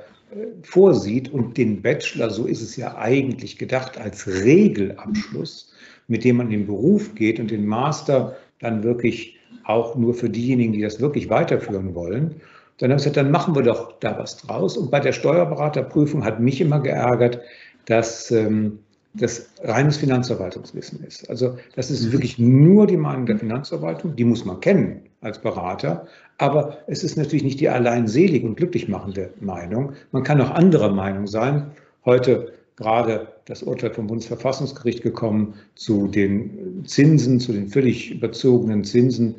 vorsieht 0.64 1.32
und 1.34 1.58
den 1.58 1.82
Bachelor, 1.82 2.30
so 2.30 2.46
ist 2.46 2.62
es 2.62 2.76
ja 2.76 2.98
eigentlich 2.98 3.58
gedacht, 3.58 4.00
als 4.00 4.28
Regelabschluss, 4.28 5.74
mit 6.08 6.24
dem 6.24 6.38
man 6.38 6.48
in 6.48 6.60
den 6.60 6.68
Beruf 6.68 7.16
geht 7.16 7.40
und 7.40 7.52
den 7.52 7.66
Master 7.66 8.36
dann 8.60 8.84
wirklich 8.84 9.38
auch 9.64 9.96
nur 9.96 10.14
für 10.14 10.30
diejenigen, 10.30 10.74
die 10.74 10.82
das 10.82 11.00
wirklich 11.00 11.30
weiterführen 11.30 11.96
wollen, 11.96 12.36
dann 12.78 12.90
habe 12.90 12.98
ich 12.98 13.04
gesagt, 13.04 13.18
dann 13.18 13.32
machen 13.32 13.56
wir 13.56 13.62
doch 13.62 14.00
da 14.00 14.18
was 14.18 14.38
draus. 14.38 14.76
Und 14.78 14.90
bei 14.90 15.00
der 15.00 15.12
Steuerberaterprüfung 15.12 16.24
hat 16.26 16.40
mich 16.40 16.62
immer 16.62 16.80
geärgert, 16.80 17.40
dass 17.86 18.32
ähm, 18.32 18.80
das 19.14 19.50
reines 19.64 19.98
Finanzverwaltungswissen 19.98 21.04
ist. 21.04 21.30
Also 21.30 21.58
das 21.76 21.92
ist 21.92 22.12
wirklich 22.12 22.40
nur 22.40 22.88
die 22.88 22.98
Meinung 22.98 23.26
der 23.26 23.38
Finanzverwaltung, 23.38 24.16
die 24.16 24.24
muss 24.24 24.46
man 24.46 24.60
kennen 24.62 25.02
als 25.20 25.40
Berater, 25.40 26.08
aber 26.42 26.80
es 26.88 27.04
ist 27.04 27.18
natürlich 27.18 27.44
nicht 27.44 27.60
die 27.60 27.70
allein 27.70 28.08
selig 28.08 28.44
und 28.44 28.56
glücklich 28.56 28.88
machende 28.88 29.32
Meinung. 29.40 29.94
Man 30.12 30.24
kann 30.24 30.42
auch 30.42 30.50
anderer 30.50 30.92
Meinung 30.92 31.28
sein. 31.28 31.70
Heute 32.04 32.54
gerade 32.78 33.28
das 33.46 33.62
Urteil 33.62 33.94
vom 33.94 34.08
Bundesverfassungsgericht 34.08 35.04
gekommen 35.04 35.54
zu 35.76 36.08
den 36.08 36.84
Zinsen, 36.88 37.40
zu 37.40 37.54
den 37.54 37.68
völlig 37.68 38.10
überzogenen 38.10 38.84
Zinsen 38.84 39.36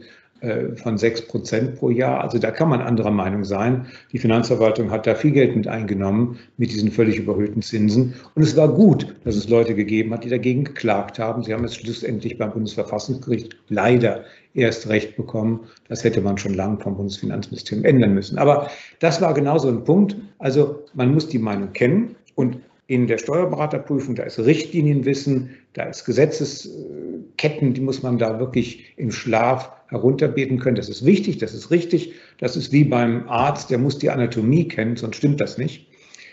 von 0.74 0.98
6 0.98 1.28
Prozent 1.28 1.76
pro 1.76 1.90
Jahr. 1.90 2.20
Also 2.20 2.38
da 2.38 2.50
kann 2.50 2.68
man 2.68 2.80
anderer 2.80 3.12
Meinung 3.12 3.44
sein. 3.44 3.86
Die 4.10 4.18
Finanzverwaltung 4.18 4.90
hat 4.90 5.06
da 5.06 5.14
viel 5.14 5.30
Geld 5.30 5.54
mit 5.54 5.68
eingenommen 5.68 6.38
mit 6.56 6.72
diesen 6.72 6.90
völlig 6.90 7.18
überhöhten 7.18 7.62
Zinsen. 7.62 8.14
Und 8.34 8.42
es 8.42 8.56
war 8.56 8.68
gut, 8.68 9.14
dass 9.24 9.36
es 9.36 9.48
Leute 9.48 9.74
gegeben 9.74 10.12
hat, 10.12 10.24
die 10.24 10.28
dagegen 10.28 10.64
geklagt 10.64 11.20
haben. 11.20 11.44
Sie 11.44 11.54
haben 11.54 11.64
es 11.64 11.76
schlussendlich 11.76 12.38
beim 12.38 12.52
Bundesverfassungsgericht 12.52 13.56
leider 13.68 14.24
erst 14.54 14.88
recht 14.88 15.16
bekommen. 15.16 15.60
Das 15.88 16.02
hätte 16.02 16.20
man 16.20 16.36
schon 16.38 16.54
lange 16.54 16.78
vom 16.80 16.96
Bundesfinanzministerium 16.96 17.84
ändern 17.84 18.14
müssen. 18.14 18.38
Aber 18.38 18.68
das 18.98 19.20
war 19.20 19.34
genauso 19.34 19.68
ein 19.68 19.84
Punkt. 19.84 20.16
Also 20.38 20.82
man 20.94 21.14
muss 21.14 21.28
die 21.28 21.38
Meinung 21.38 21.72
kennen 21.72 22.16
und 22.34 22.58
in 22.92 23.06
der 23.06 23.16
Steuerberaterprüfung, 23.16 24.16
da 24.16 24.24
ist 24.24 24.38
Richtlinienwissen, 24.38 25.48
da 25.72 25.84
ist 25.84 26.04
Gesetzesketten, 26.04 27.72
die 27.72 27.80
muss 27.80 28.02
man 28.02 28.18
da 28.18 28.38
wirklich 28.38 28.92
im 28.98 29.10
Schlaf 29.10 29.72
herunterbeten 29.88 30.58
können. 30.58 30.76
Das 30.76 30.90
ist 30.90 31.06
wichtig, 31.06 31.38
das 31.38 31.54
ist 31.54 31.70
richtig. 31.70 32.12
Das 32.36 32.54
ist 32.54 32.70
wie 32.70 32.84
beim 32.84 33.26
Arzt, 33.30 33.70
der 33.70 33.78
muss 33.78 33.96
die 33.96 34.10
Anatomie 34.10 34.68
kennen, 34.68 34.96
sonst 34.96 35.16
stimmt 35.16 35.40
das 35.40 35.56
nicht. 35.56 35.86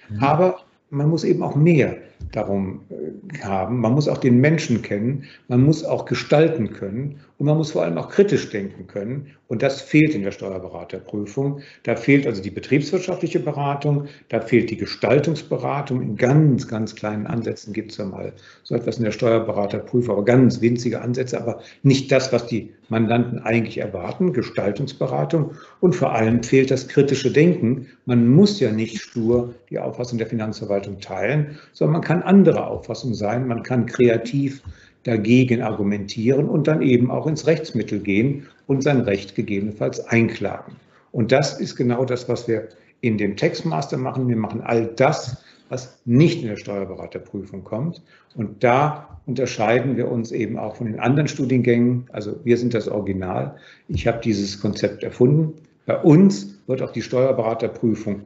Mhm. 0.10 0.22
Aber 0.22 0.60
man 0.90 1.10
muss 1.10 1.24
eben 1.24 1.44
auch 1.44 1.56
mehr 1.56 1.96
darum 2.32 2.82
äh, 2.90 3.40
haben. 3.40 3.80
Man 3.80 3.94
muss 3.94 4.08
auch 4.08 4.18
den 4.18 4.40
Menschen 4.40 4.82
kennen, 4.82 5.26
man 5.48 5.64
muss 5.64 5.84
auch 5.84 6.06
gestalten 6.06 6.74
können 6.74 7.20
und 7.38 7.46
man 7.46 7.58
muss 7.58 7.72
vor 7.72 7.84
allem 7.84 7.98
auch 7.98 8.10
kritisch 8.10 8.50
denken 8.50 8.88
können. 8.88 9.28
Und 9.48 9.64
das 9.64 9.82
fehlt 9.82 10.14
in 10.14 10.22
der 10.22 10.32
Steuerberaterprüfung. 10.32 11.62
Da 11.84 11.96
fehlt 11.96 12.28
also 12.28 12.42
die 12.42 12.52
betriebswirtschaftliche 12.52 13.40
Beratung, 13.40 14.06
da 14.28 14.42
fehlt 14.42 14.70
die 14.70 14.78
Gestaltungsberatung. 14.78 16.02
In 16.02 16.16
ganz, 16.18 16.68
ganz 16.68 16.96
kleinen 16.96 17.26
Ansätzen 17.26 17.74
gibt 17.74 17.92
es 17.92 17.98
ja 17.98 18.06
mal 18.06 18.34
so 18.64 18.76
etwas 18.76 18.98
in 18.98 19.06
der 19.06 19.12
Steuerberaterprüfung, 19.12 20.16
aber 20.16 20.26
ganz 20.26 20.62
winzige 20.62 21.02
Ansätze, 21.02 21.40
aber 21.40 21.62
nicht 21.82 22.12
das, 22.12 22.32
was 22.32 22.46
die 22.46 22.74
Mandanten 22.90 23.40
eigentlich 23.40 23.78
erwarten, 23.78 24.34
Gestaltungsberatung. 24.34 25.52
Und 25.80 25.96
vor 25.96 26.14
allem 26.14 26.44
fehlt 26.44 26.72
das 26.72 26.88
kritische 26.88 27.32
Denken. 27.32 27.88
Man 28.06 28.28
muss 28.28 28.60
ja 28.60 28.72
nicht 28.72 29.00
stur 29.00 29.54
die 29.70 29.80
Auffassung 29.80 30.18
der 30.18 30.28
Finanzverwaltung 30.28 31.00
teilen, 31.00 31.58
sondern 31.72 31.94
man 31.94 32.02
kann 32.02 32.09
anderer 32.10 32.68
Auffassung 32.68 33.14
sein. 33.14 33.48
Man 33.48 33.64
kann 33.64 33.86
kreativ 33.86 34.64
dagegen 35.04 35.62
argumentieren 35.62 36.50
und 36.50 36.68
dann 36.68 36.82
eben 36.82 37.10
auch 37.10 37.28
ins 37.28 37.48
Rechtsmittel 37.48 38.00
gehen 38.00 38.48
und 38.68 38.84
sein 38.84 39.02
Recht 39.02 39.36
gegebenenfalls 39.36 40.00
einklagen. 40.08 40.76
Und 41.12 41.32
das 41.32 41.60
ist 41.60 41.76
genau 41.76 42.06
das, 42.06 42.28
was 42.30 42.48
wir 42.48 42.70
in 43.02 43.18
dem 43.18 43.38
Textmaster 43.38 43.98
machen. 43.98 44.28
Wir 44.28 44.36
machen 44.36 44.62
all 44.62 44.88
das, 44.88 45.44
was 45.70 46.00
nicht 46.06 46.42
in 46.42 46.50
der 46.50 46.58
Steuerberaterprüfung 46.58 47.64
kommt. 47.64 48.02
Und 48.36 48.64
da 48.64 49.20
unterscheiden 49.26 49.96
wir 49.98 50.12
uns 50.12 50.32
eben 50.32 50.58
auch 50.58 50.76
von 50.76 50.88
den 50.88 51.00
anderen 51.00 51.28
Studiengängen. 51.28 52.08
Also 52.12 52.40
wir 52.44 52.58
sind 52.58 52.74
das 52.74 52.88
Original. 52.88 53.56
Ich 53.88 54.08
habe 54.08 54.20
dieses 54.22 54.60
Konzept 54.60 55.04
erfunden. 55.04 55.54
Bei 55.86 55.98
uns 55.98 56.60
wird 56.68 56.82
auch 56.82 56.92
die 56.92 57.02
Steuerberaterprüfung 57.02 58.22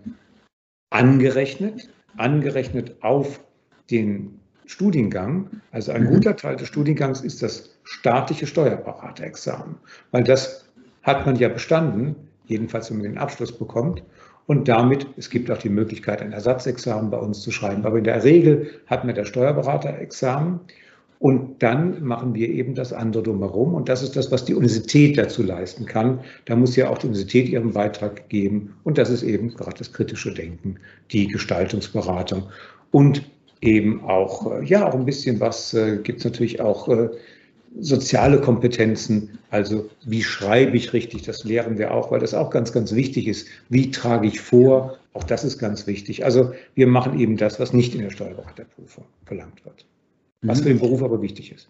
angerechnet, 0.89 1.89
angerechnet 2.17 2.95
auf 3.01 3.39
den 3.91 4.39
Studiengang. 4.65 5.49
Also 5.71 5.91
ein 5.91 6.03
mhm. 6.03 6.15
guter 6.15 6.35
Teil 6.35 6.55
des 6.55 6.67
Studiengangs 6.67 7.21
ist 7.21 7.41
das 7.43 7.75
staatliche 7.83 8.47
Steuerberaterexamen, 8.47 9.75
weil 10.11 10.23
das 10.23 10.65
hat 11.03 11.25
man 11.25 11.35
ja 11.35 11.49
bestanden, 11.49 12.15
jedenfalls 12.45 12.89
wenn 12.89 12.97
man 12.97 13.05
den 13.05 13.17
Abschluss 13.17 13.51
bekommt. 13.51 14.03
Und 14.45 14.67
damit, 14.67 15.07
es 15.15 15.29
gibt 15.29 15.49
auch 15.51 15.57
die 15.57 15.69
Möglichkeit, 15.69 16.21
ein 16.21 16.33
Ersatzexamen 16.33 17.09
bei 17.09 17.17
uns 17.17 17.41
zu 17.41 17.51
schreiben. 17.51 17.85
Aber 17.85 17.97
in 17.97 18.03
der 18.03 18.23
Regel 18.23 18.69
hat 18.87 19.05
man 19.05 19.15
das 19.15 19.29
Steuerberaterexamen. 19.29 20.59
Und 21.19 21.63
dann 21.63 22.03
machen 22.03 22.35
wir 22.35 22.49
eben 22.49 22.75
das 22.75 22.91
andere 22.91 23.23
drumherum. 23.23 23.73
Und 23.73 23.87
das 23.87 24.03
ist 24.03 24.17
das, 24.17 24.29
was 24.33 24.43
die 24.43 24.55
Universität 24.55 25.17
dazu 25.17 25.41
leisten 25.41 25.85
kann. 25.85 26.19
Da 26.43 26.57
muss 26.57 26.75
ja 26.75 26.89
auch 26.89 26.97
die 26.97 27.07
Universität 27.07 27.47
ihren 27.47 27.71
Beitrag 27.71 28.27
geben. 28.27 28.75
Und 28.83 28.97
das 28.97 29.09
ist 29.09 29.23
eben 29.23 29.53
gerade 29.53 29.77
das 29.77 29.93
kritische 29.93 30.33
Denken, 30.33 30.75
die 31.11 31.27
Gestaltungsberatung 31.29 32.49
und 32.91 33.23
eben 33.63 34.03
auch, 34.03 34.51
äh, 34.51 34.65
ja, 34.65 34.87
auch 34.87 34.93
ein 34.93 35.05
bisschen 35.05 35.39
was 35.39 35.73
äh, 35.73 35.97
gibt 35.97 36.19
es 36.19 36.25
natürlich 36.25 36.61
auch 36.61 36.87
äh, 36.89 37.09
soziale 37.79 38.39
Kompetenzen, 38.39 39.39
also 39.49 39.89
wie 40.05 40.21
schreibe 40.21 40.77
ich 40.77 40.93
richtig, 40.93 41.23
das 41.23 41.43
lehren 41.43 41.77
wir 41.77 41.93
auch, 41.93 42.11
weil 42.11 42.19
das 42.19 42.33
auch 42.33 42.51
ganz, 42.51 42.71
ganz 42.71 42.93
wichtig 42.93 43.27
ist. 43.27 43.47
Wie 43.69 43.89
trage 43.89 44.27
ich 44.27 44.39
vor, 44.39 44.97
auch 45.13 45.23
das 45.23 45.43
ist 45.43 45.57
ganz 45.57 45.87
wichtig. 45.87 46.23
Also 46.23 46.51
wir 46.75 46.87
machen 46.87 47.19
eben 47.19 47.37
das, 47.37 47.59
was 47.59 47.73
nicht 47.73 47.95
in 47.95 48.01
der 48.01 48.11
Steuerberaterprüfung 48.11 49.05
verlangt 49.25 49.65
wird, 49.65 49.85
was 50.41 50.61
für 50.61 50.69
den 50.69 50.79
Beruf 50.79 51.01
aber 51.01 51.21
wichtig 51.21 51.51
ist. 51.51 51.67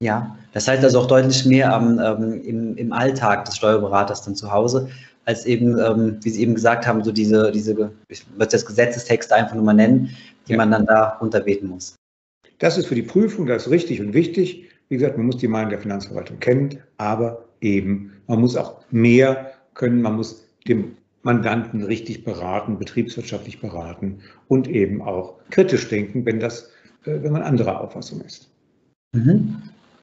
Ja, 0.00 0.36
das 0.52 0.68
heißt 0.68 0.84
also 0.84 1.00
auch 1.00 1.06
deutlich 1.06 1.46
mehr 1.46 1.72
ähm, 1.72 2.42
im, 2.42 2.76
im 2.76 2.92
Alltag 2.92 3.46
des 3.46 3.56
Steuerberaters 3.56 4.22
dann 4.22 4.34
zu 4.34 4.52
Hause, 4.52 4.88
als 5.24 5.46
eben, 5.46 5.78
ähm, 5.78 6.18
wie 6.22 6.30
Sie 6.30 6.42
eben 6.42 6.54
gesagt 6.54 6.86
haben, 6.86 7.02
so 7.02 7.12
diese, 7.12 7.50
diese 7.50 7.90
ich 8.08 8.24
würde 8.36 8.50
das 8.50 8.66
Gesetzestext 8.66 9.32
einfach 9.32 9.54
nur 9.54 9.64
mal 9.64 9.72
nennen, 9.72 10.10
die 10.46 10.52
ja. 10.52 10.58
man 10.58 10.70
dann 10.70 10.86
da 10.86 11.18
runterbeten 11.20 11.68
muss. 11.68 11.96
Das 12.58 12.78
ist 12.78 12.86
für 12.86 12.94
die 12.94 13.02
Prüfung, 13.02 13.46
das 13.46 13.66
ist 13.66 13.72
richtig 13.72 14.00
und 14.00 14.14
wichtig. 14.14 14.68
Wie 14.88 14.96
gesagt, 14.96 15.16
man 15.16 15.26
muss 15.26 15.38
die 15.38 15.48
Meinung 15.48 15.70
der 15.70 15.80
Finanzverwaltung 15.80 16.38
kennen, 16.38 16.78
aber 16.96 17.44
eben, 17.60 18.12
man 18.28 18.40
muss 18.40 18.56
auch 18.56 18.80
mehr 18.90 19.52
können, 19.74 20.00
man 20.00 20.16
muss 20.16 20.46
dem 20.66 20.96
Mandanten 21.22 21.82
richtig 21.82 22.24
beraten, 22.24 22.78
betriebswirtschaftlich 22.78 23.60
beraten 23.60 24.20
und 24.48 24.68
eben 24.68 25.02
auch 25.02 25.34
kritisch 25.50 25.88
denken, 25.88 26.24
wenn 26.24 26.38
das, 26.38 26.70
äh, 27.04 27.20
wenn 27.22 27.32
man 27.32 27.42
anderer 27.42 27.80
Auffassung 27.80 28.20
ist. 28.22 28.48
Mhm. 29.12 29.56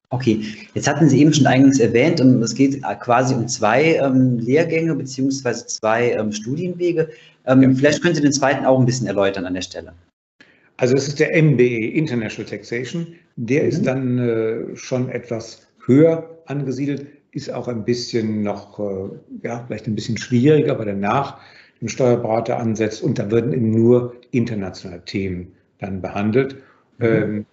Okay, 0.10 0.46
jetzt 0.76 0.88
hatten 0.88 1.10
Sie 1.10 1.20
eben 1.22 1.34
schon 1.34 1.48
eingangs 1.48 1.80
erwähnt, 1.80 2.20
es 2.20 2.54
geht 2.54 2.84
quasi 3.00 3.34
um 3.34 3.48
zwei 3.48 3.96
ähm, 3.96 4.38
Lehrgänge 4.38 4.94
beziehungsweise 4.94 5.66
zwei 5.66 6.12
ähm, 6.12 6.32
Studienwege. 6.32 7.10
Ähm, 7.48 7.64
ja. 7.64 7.70
Vielleicht 7.74 8.04
können 8.04 8.14
Sie 8.14 8.22
den 8.22 8.32
zweiten 8.32 8.64
auch 8.66 8.80
ein 8.80 8.86
bisschen 8.86 9.08
erläutern 9.08 9.46
an 9.46 9.56
der 9.56 9.64
Stelle. 9.64 9.94
Also 10.84 10.98
es 10.98 11.08
ist 11.08 11.22
der 11.22 11.42
MBE 11.42 11.94
International 11.96 12.50
Taxation. 12.50 13.16
Der 13.38 13.64
mhm. 13.64 13.70
ist 13.70 13.86
dann 13.86 14.18
äh, 14.20 14.76
schon 14.76 15.08
etwas 15.08 15.66
höher 15.86 16.30
angesiedelt, 16.46 17.08
ist 17.32 17.54
auch 17.54 17.70
ein 17.70 17.86
bisschen 17.86 18.44
noch, 18.44 18.78
äh, 18.80 19.48
ja, 19.48 19.64
vielleicht 19.66 19.88
ein 19.88 19.96
bisschen 19.96 20.18
schwieriger, 20.18 20.78
weil 20.78 20.90
er 20.90 20.96
nach 20.96 21.40
dem 21.80 21.88
Steuerberater 21.88 22.60
ansetzt 22.60 23.02
und 23.02 23.18
da 23.18 23.32
werden 23.32 23.54
eben 23.54 23.72
nur 23.72 24.16
internationale 24.32 25.06
Themen 25.06 25.54
dann 25.80 26.02
behandelt. 26.02 26.58
Mhm. 26.98 27.06
Ähm, 27.06 27.46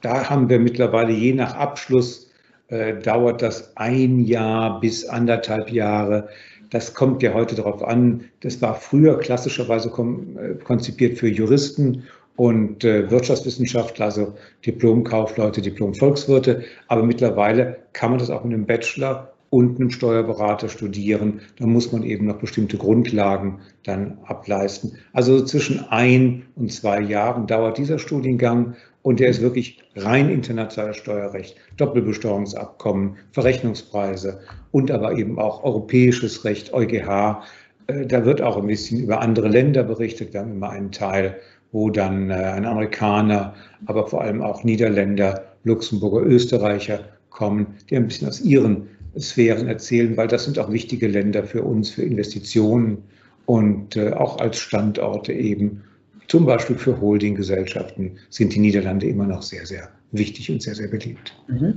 da 0.00 0.30
haben 0.30 0.48
wir 0.48 0.60
mittlerweile 0.60 1.12
je 1.12 1.32
nach 1.32 1.56
Abschluss 1.56 2.30
äh, 2.68 2.94
dauert 2.94 3.42
das 3.42 3.76
ein 3.76 4.20
Jahr 4.20 4.78
bis 4.78 5.04
anderthalb 5.04 5.72
Jahre. 5.72 6.28
Das 6.70 6.94
kommt 6.94 7.20
ja 7.24 7.34
heute 7.34 7.56
darauf 7.56 7.82
an. 7.82 8.26
Das 8.42 8.62
war 8.62 8.76
früher 8.76 9.18
klassischerweise 9.18 9.88
äh, 9.88 10.54
konzipiert 10.62 11.18
für 11.18 11.26
Juristen 11.26 12.04
und 12.36 12.84
äh, 12.84 13.10
Wirtschaftswissenschaftler, 13.10 14.06
also 14.06 14.34
Diplomkaufleute, 14.64 15.62
Diplomvolkswirte. 15.62 16.64
Aber 16.88 17.02
mittlerweile 17.02 17.78
kann 17.92 18.10
man 18.10 18.18
das 18.18 18.30
auch 18.30 18.44
mit 18.44 18.52
einem 18.52 18.66
Bachelor 18.66 19.32
und 19.50 19.80
einem 19.80 19.90
Steuerberater 19.90 20.68
studieren. 20.68 21.40
Da 21.58 21.66
muss 21.66 21.92
man 21.92 22.02
eben 22.02 22.26
noch 22.26 22.38
bestimmte 22.38 22.76
Grundlagen 22.76 23.60
dann 23.84 24.18
ableisten. 24.24 24.98
Also 25.12 25.44
zwischen 25.44 25.84
ein 25.88 26.46
und 26.56 26.72
zwei 26.72 27.00
Jahren 27.00 27.46
dauert 27.46 27.78
dieser 27.78 27.98
Studiengang 27.98 28.74
und 29.02 29.20
der 29.20 29.28
ist 29.28 29.40
wirklich 29.40 29.78
rein 29.94 30.30
internationales 30.30 30.96
Steuerrecht, 30.96 31.56
Doppelbesteuerungsabkommen, 31.76 33.16
Verrechnungspreise 33.30 34.40
und 34.72 34.90
aber 34.90 35.12
eben 35.12 35.38
auch 35.38 35.62
europäisches 35.62 36.44
Recht, 36.44 36.74
EuGH. 36.74 37.42
Äh, 37.86 38.06
da 38.06 38.24
wird 38.24 38.42
auch 38.42 38.56
ein 38.56 38.66
bisschen 38.66 39.00
über 39.00 39.20
andere 39.20 39.48
Länder 39.48 39.84
berichtet. 39.84 40.32
Wir 40.32 40.40
haben 40.40 40.52
immer 40.52 40.70
einen 40.70 40.90
Teil 40.90 41.36
wo 41.76 41.90
dann 41.90 42.30
äh, 42.30 42.32
ein 42.32 42.64
Amerikaner, 42.64 43.52
aber 43.84 44.08
vor 44.08 44.22
allem 44.22 44.40
auch 44.40 44.64
Niederländer, 44.64 45.44
Luxemburger, 45.64 46.22
Österreicher 46.26 47.00
kommen, 47.28 47.66
die 47.90 47.96
ein 47.96 48.06
bisschen 48.06 48.28
aus 48.28 48.40
ihren 48.40 48.88
Sphären 49.18 49.68
erzählen, 49.68 50.16
weil 50.16 50.26
das 50.26 50.44
sind 50.44 50.58
auch 50.58 50.72
wichtige 50.72 51.06
Länder 51.06 51.44
für 51.44 51.62
uns, 51.62 51.90
für 51.90 52.02
Investitionen 52.02 53.02
und 53.44 53.94
äh, 53.94 54.14
auch 54.14 54.38
als 54.38 54.58
Standorte 54.58 55.34
eben. 55.34 55.82
Zum 56.28 56.46
Beispiel 56.46 56.76
für 56.76 56.98
Holdinggesellschaften 56.98 58.12
sind 58.30 58.54
die 58.54 58.60
Niederlande 58.60 59.06
immer 59.06 59.26
noch 59.26 59.42
sehr, 59.42 59.66
sehr 59.66 59.90
wichtig 60.12 60.50
und 60.50 60.62
sehr, 60.62 60.74
sehr 60.74 60.88
beliebt. 60.88 61.34
Mhm. 61.48 61.74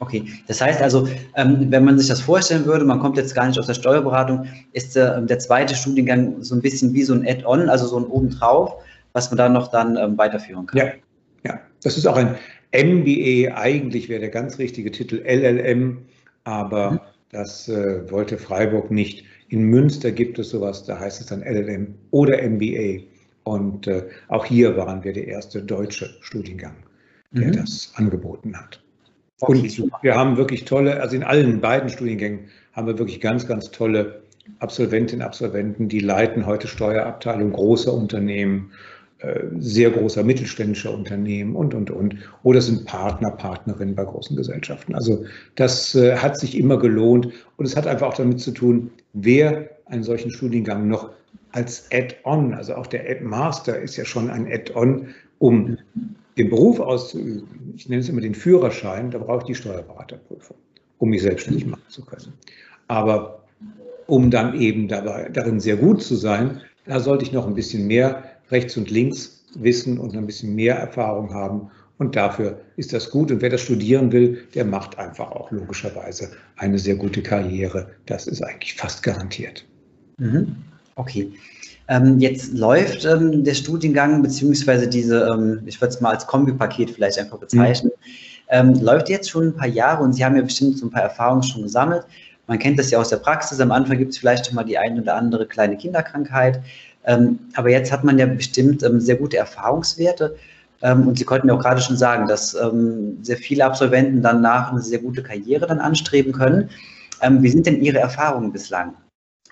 Okay, 0.00 0.24
das 0.48 0.62
heißt 0.62 0.80
also, 0.80 1.06
ähm, 1.36 1.66
wenn 1.68 1.84
man 1.84 1.98
sich 1.98 2.08
das 2.08 2.22
vorstellen 2.22 2.64
würde, 2.64 2.86
man 2.86 2.98
kommt 2.98 3.18
jetzt 3.18 3.34
gar 3.34 3.46
nicht 3.46 3.58
aus 3.58 3.66
der 3.66 3.74
Steuerberatung, 3.74 4.46
ist 4.72 4.96
äh, 4.96 5.22
der 5.22 5.38
zweite 5.38 5.74
Studiengang 5.74 6.42
so 6.42 6.54
ein 6.54 6.62
bisschen 6.62 6.94
wie 6.94 7.02
so 7.02 7.12
ein 7.12 7.26
Add-on, 7.26 7.68
also 7.68 7.86
so 7.86 7.98
ein 7.98 8.06
obendrauf 8.06 8.72
was 9.14 9.30
man 9.30 9.38
da 9.38 9.48
noch 9.48 9.68
dann 9.68 9.96
ähm, 9.96 10.18
weiterführen 10.18 10.66
kann. 10.66 10.78
Ja, 10.78 10.92
ja, 11.44 11.60
das 11.82 11.96
ist 11.96 12.06
auch 12.06 12.16
ein 12.16 12.36
MBA. 12.74 13.56
Eigentlich 13.56 14.08
wäre 14.10 14.20
der 14.20 14.28
ganz 14.28 14.58
richtige 14.58 14.90
Titel 14.90 15.22
LLM, 15.24 15.98
aber 16.42 16.90
mhm. 16.90 17.00
das 17.30 17.68
äh, 17.68 18.10
wollte 18.10 18.36
Freiburg 18.36 18.90
nicht. 18.90 19.24
In 19.48 19.62
Münster 19.64 20.10
gibt 20.10 20.38
es 20.38 20.50
sowas, 20.50 20.84
da 20.84 20.98
heißt 20.98 21.20
es 21.20 21.28
dann 21.28 21.42
LLM 21.42 21.94
oder 22.10 22.42
MBA. 22.42 23.04
Und 23.44 23.86
äh, 23.86 24.04
auch 24.28 24.44
hier 24.44 24.76
waren 24.76 25.04
wir 25.04 25.12
der 25.12 25.28
erste 25.28 25.62
deutsche 25.62 26.10
Studiengang, 26.20 26.76
der 27.30 27.48
mhm. 27.48 27.52
das 27.52 27.92
angeboten 27.94 28.58
hat. 28.58 28.80
Und 29.40 29.82
wir 30.02 30.14
haben 30.14 30.36
wirklich 30.36 30.64
tolle, 30.64 31.00
also 31.00 31.14
in 31.14 31.22
allen 31.22 31.60
beiden 31.60 31.90
Studiengängen 31.90 32.48
haben 32.72 32.86
wir 32.86 32.98
wirklich 32.98 33.20
ganz, 33.20 33.46
ganz 33.46 33.70
tolle 33.70 34.22
Absolventinnen 34.58 35.22
und 35.22 35.26
Absolventen, 35.26 35.88
die 35.88 36.00
leiten 36.00 36.46
heute 36.46 36.66
Steuerabteilung 36.68 37.52
großer 37.52 37.92
Unternehmen, 37.92 38.72
sehr 39.58 39.90
großer 39.90 40.22
mittelständischer 40.22 40.92
Unternehmen 40.92 41.56
und, 41.56 41.74
und, 41.74 41.90
und. 41.90 42.16
Oder 42.42 42.60
sind 42.60 42.84
Partner, 42.84 43.30
Partnerinnen 43.30 43.94
bei 43.94 44.04
großen 44.04 44.36
Gesellschaften. 44.36 44.94
Also 44.94 45.24
das 45.54 45.94
äh, 45.94 46.16
hat 46.16 46.38
sich 46.38 46.58
immer 46.58 46.78
gelohnt 46.78 47.28
und 47.56 47.66
es 47.66 47.76
hat 47.76 47.86
einfach 47.86 48.08
auch 48.08 48.14
damit 48.14 48.40
zu 48.40 48.50
tun, 48.50 48.90
wer 49.12 49.70
einen 49.86 50.02
solchen 50.02 50.30
Studiengang 50.30 50.88
noch 50.88 51.10
als 51.52 51.88
Add-on, 51.92 52.52
also 52.52 52.74
auch 52.74 52.86
der 52.86 53.22
Master 53.22 53.78
ist 53.78 53.96
ja 53.96 54.04
schon 54.04 54.28
ein 54.28 54.46
Add-on, 54.50 55.08
um 55.38 55.78
den 56.36 56.50
Beruf 56.50 56.80
auszuüben. 56.80 57.74
Ich 57.76 57.88
nenne 57.88 58.00
es 58.00 58.08
immer 58.08 58.20
den 58.20 58.34
Führerschein, 58.34 59.10
da 59.10 59.18
brauche 59.18 59.38
ich 59.38 59.44
die 59.44 59.54
Steuerberaterprüfung, 59.54 60.56
um 60.98 61.10
mich 61.10 61.22
selbstständig 61.22 61.66
machen 61.66 61.82
zu 61.88 62.04
können. 62.04 62.32
Aber 62.88 63.44
um 64.06 64.30
dann 64.30 64.60
eben 64.60 64.88
dabei, 64.88 65.28
darin 65.32 65.60
sehr 65.60 65.76
gut 65.76 66.02
zu 66.02 66.16
sein, 66.16 66.60
da 66.86 67.00
sollte 67.00 67.24
ich 67.24 67.32
noch 67.32 67.46
ein 67.46 67.54
bisschen 67.54 67.86
mehr 67.86 68.24
rechts 68.54 68.76
und 68.76 68.90
links 68.90 69.44
wissen 69.54 69.98
und 69.98 70.16
ein 70.16 70.26
bisschen 70.26 70.54
mehr 70.54 70.76
Erfahrung 70.76 71.34
haben. 71.34 71.70
Und 71.98 72.16
dafür 72.16 72.60
ist 72.76 72.92
das 72.92 73.10
gut. 73.10 73.30
Und 73.30 73.40
wer 73.40 73.50
das 73.50 73.60
studieren 73.60 74.10
will, 74.10 74.44
der 74.54 74.64
macht 74.64 74.98
einfach 74.98 75.30
auch 75.30 75.50
logischerweise 75.50 76.30
eine 76.56 76.78
sehr 76.78 76.96
gute 76.96 77.22
Karriere. 77.22 77.90
Das 78.06 78.26
ist 78.26 78.42
eigentlich 78.42 78.74
fast 78.74 79.02
garantiert. 79.02 79.64
Mhm. 80.18 80.56
Okay. 80.96 81.32
Ähm, 81.88 82.18
jetzt 82.18 82.54
läuft 82.54 83.04
ähm, 83.04 83.44
der 83.44 83.54
Studiengang, 83.54 84.22
beziehungsweise 84.22 84.88
diese, 84.88 85.28
ähm, 85.32 85.60
ich 85.66 85.80
würde 85.80 85.94
es 85.94 86.00
mal 86.00 86.10
als 86.10 86.26
Kombipaket 86.26 86.90
vielleicht 86.90 87.18
einfach 87.18 87.38
bezeichnen, 87.38 87.92
mhm. 88.50 88.80
läuft 88.80 89.08
jetzt 89.08 89.28
schon 89.28 89.48
ein 89.48 89.56
paar 89.56 89.68
Jahre 89.68 90.02
und 90.02 90.14
Sie 90.14 90.24
haben 90.24 90.36
ja 90.36 90.42
bestimmt 90.42 90.78
so 90.78 90.86
ein 90.86 90.90
paar 90.90 91.02
Erfahrungen 91.02 91.42
schon 91.42 91.62
gesammelt. 91.62 92.04
Man 92.46 92.58
kennt 92.58 92.78
das 92.78 92.90
ja 92.90 92.98
aus 92.98 93.08
der 93.08 93.18
Praxis. 93.18 93.60
Am 93.60 93.70
Anfang 93.70 93.98
gibt 93.98 94.12
es 94.12 94.18
vielleicht 94.18 94.46
schon 94.46 94.54
mal 94.54 94.64
die 94.64 94.78
eine 94.78 95.00
oder 95.00 95.14
andere 95.14 95.46
kleine 95.46 95.76
Kinderkrankheit. 95.76 96.60
Ähm, 97.06 97.38
aber 97.54 97.70
jetzt 97.70 97.92
hat 97.92 98.04
man 98.04 98.18
ja 98.18 98.26
bestimmt 98.26 98.82
ähm, 98.82 99.00
sehr 99.00 99.16
gute 99.16 99.36
Erfahrungswerte. 99.36 100.36
Ähm, 100.82 101.08
und 101.08 101.18
Sie 101.18 101.24
konnten 101.24 101.48
ja 101.48 101.54
auch 101.54 101.60
gerade 101.60 101.80
schon 101.80 101.96
sagen, 101.96 102.26
dass 102.26 102.56
sehr 103.22 103.36
viele 103.36 103.64
Absolventen 103.64 104.22
danach 104.22 104.70
eine 104.70 104.80
sehr 104.80 104.98
gute 104.98 105.22
Karriere 105.22 105.66
dann 105.66 105.80
anstreben 105.80 106.32
können. 106.32 106.70
Wie 107.26 107.48
sind 107.48 107.66
denn 107.66 107.80
Ihre 107.80 107.98
Erfahrungen 107.98 108.52
bislang? 108.52 108.92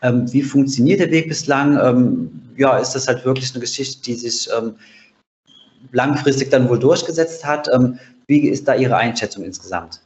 Wie 0.03 0.43
funktioniert 0.43 1.01
der 1.01 1.11
Weg 1.11 1.29
bislang? 1.29 2.29
ja, 2.57 2.77
ist 2.77 2.93
das 2.93 3.09
halt 3.09 3.25
wirklich 3.25 3.53
eine 3.53 3.61
Geschichte, 3.61 4.03
die 4.03 4.15
sich 4.15 4.51
langfristig 5.93 6.51
dann 6.51 6.69
wohl 6.69 6.79
durchgesetzt 6.79 7.47
hat? 7.47 7.69
wie 8.27 8.49
ist 8.49 8.69
da 8.69 8.75
Ihre 8.75 8.97
Einschätzung 8.97 9.45
insgesamt? 9.45 10.03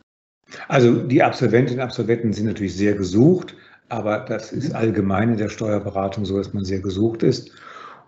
Also 0.68 0.94
die 0.94 1.22
Absolventinnen 1.22 1.80
und 1.80 1.84
Absolventen 1.84 2.32
sind 2.32 2.46
natürlich 2.46 2.76
sehr 2.76 2.94
gesucht, 2.94 3.54
aber 3.88 4.20
das 4.28 4.52
ist 4.52 4.74
allgemein 4.74 5.30
in 5.30 5.38
der 5.38 5.48
Steuerberatung 5.48 6.24
so, 6.24 6.38
dass 6.38 6.52
man 6.52 6.64
sehr 6.64 6.80
gesucht 6.80 7.22
ist. 7.22 7.50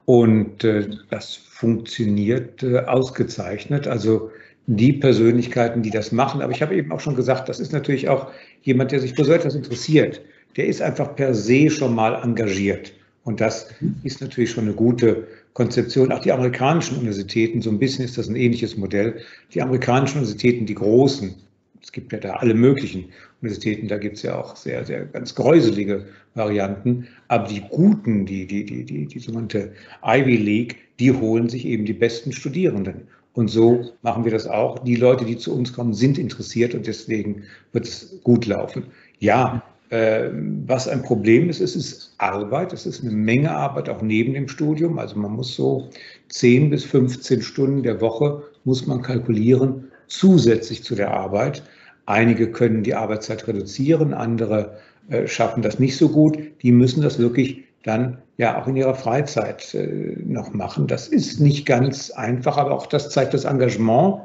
Und 0.05 0.65
äh, 0.65 0.89
das 1.11 1.35
funktioniert 1.35 2.63
äh, 2.63 2.79
ausgezeichnet. 2.81 3.87
Also 3.87 4.31
die 4.67 4.93
Persönlichkeiten, 4.93 5.83
die 5.83 5.91
das 5.91 6.13
machen. 6.13 6.43
Aber 6.43 6.53
ich 6.53 6.63
habe 6.63 6.75
eben 6.75 6.93
auch 6.93 7.01
schon 7.01 7.15
gesagt, 7.15 7.49
das 7.49 7.61
ist 7.61 7.73
natürlich 7.73 8.09
auch 8.09 8.31
jemand, 8.63 8.93
der 8.93 9.01
sich 9.01 9.15
für 9.15 9.25
so 9.25 9.33
etwas 9.33 9.55
interessiert. 9.55 10.21
Der 10.57 10.67
ist 10.67 10.83
einfach 10.83 11.15
per 11.15 11.35
se 11.35 11.71
schon 11.71 11.95
mal 11.95 12.23
engagiert. 12.23 12.93
Und 13.25 13.41
das 13.41 13.69
ist 14.03 14.21
natürlich 14.21 14.51
schon 14.51 14.65
eine 14.65 14.75
gute 14.75 15.27
Konzeption. 15.53 16.13
Auch 16.13 16.21
die 16.21 16.33
amerikanischen 16.33 16.97
Universitäten, 16.99 17.61
so 17.61 17.71
ein 17.71 17.79
bisschen 17.79 18.05
ist 18.05 18.17
das 18.17 18.29
ein 18.29 18.37
ähnliches 18.37 18.77
Modell. 18.77 19.21
Die 19.53 19.61
amerikanischen 19.61 20.19
Universitäten, 20.19 20.67
die 20.67 20.75
großen, 20.75 21.35
es 21.83 21.93
gibt 21.93 22.13
ja 22.13 22.19
da 22.19 22.35
alle 22.35 22.55
möglichen 22.55 23.11
Universitäten, 23.41 23.89
da 23.89 23.99
gibt 23.99 24.17
es 24.17 24.23
ja 24.23 24.37
auch 24.37 24.57
sehr, 24.57 24.85
sehr 24.85 25.07
ganz 25.07 25.35
gräuselige 25.35 26.07
Varianten. 26.35 27.07
Aber 27.29 27.47
die 27.47 27.61
guten, 27.61 28.27
die, 28.27 28.47
die, 28.47 28.65
die, 28.65 28.85
die, 28.85 29.07
die 29.07 29.19
sogenannte 29.19 29.73
Ivy 30.05 30.37
League, 30.37 30.77
die 30.99 31.13
holen 31.13 31.49
sich 31.49 31.65
eben 31.65 31.85
die 31.85 31.93
besten 31.93 32.33
Studierenden. 32.33 33.07
Und 33.35 33.49
so 33.49 33.93
machen 34.03 34.25
wir 34.25 34.33
das 34.33 34.49
auch. 34.49 34.81
Die 34.81 34.97
Leute, 34.97 35.25
die 35.25 35.37
zu 35.37 35.55
uns 35.55 35.73
kommen, 35.73 35.95
sind 35.95 36.19
interessiert 36.19 36.75
und 36.75 36.87
deswegen 36.89 37.45
wird 37.73 37.87
es 37.87 38.19
gut 38.25 38.47
laufen. 38.47 38.87
Ja, 39.21 39.63
äh, 39.91 40.31
was 40.67 40.89
ein 40.89 41.03
Problem 41.03 41.49
ist, 41.49 41.61
es 41.61 41.77
ist 41.77 42.15
Arbeit, 42.19 42.73
es 42.73 42.85
ist 42.85 43.03
eine 43.03 43.13
Menge 43.13 43.51
Arbeit 43.51 43.89
auch 43.89 44.03
neben 44.03 44.35
dem 44.35 44.49
Studium. 44.49 44.99
Also 44.99 45.17
man 45.17 45.33
muss 45.33 45.55
so 45.55 45.89
10 46.31 46.71
bis 46.71 46.85
15 46.85 47.43
Stunden 47.43 47.83
der 47.85 48.01
Woche 48.01 48.43
muss 48.65 48.87
man 48.87 49.03
kalkulieren, 49.03 49.85
zusätzlich 50.09 50.83
zu 50.83 50.95
der 50.95 51.13
Arbeit. 51.13 51.63
Einige 52.09 52.51
können 52.51 52.85
die 52.85 52.95
Arbeitszeit 52.95 53.47
reduzieren, 53.47 54.15
andere 54.15 54.79
äh, 55.11 55.27
schaffen 55.27 55.61
das 55.61 55.79
nicht 55.79 55.99
so 55.99 56.09
gut. 56.09 56.39
Die 56.63 56.73
müssen 56.73 57.03
das 57.03 57.19
wirklich 57.19 57.65
dann 57.83 58.17
ja 58.39 58.59
auch 58.59 58.67
in 58.67 58.77
ihrer 58.77 58.95
Freizeit 58.95 59.75
äh, 59.75 60.17
noch 60.25 60.55
machen. 60.55 60.87
Das 60.87 61.09
ist 61.09 61.39
nicht 61.39 61.67
ganz 61.67 62.11
einfach, 62.11 62.57
aber 62.57 62.73
auch 62.73 62.87
das 62.87 63.11
zeigt 63.11 63.35
das 63.35 63.45
Engagement. 63.45 64.23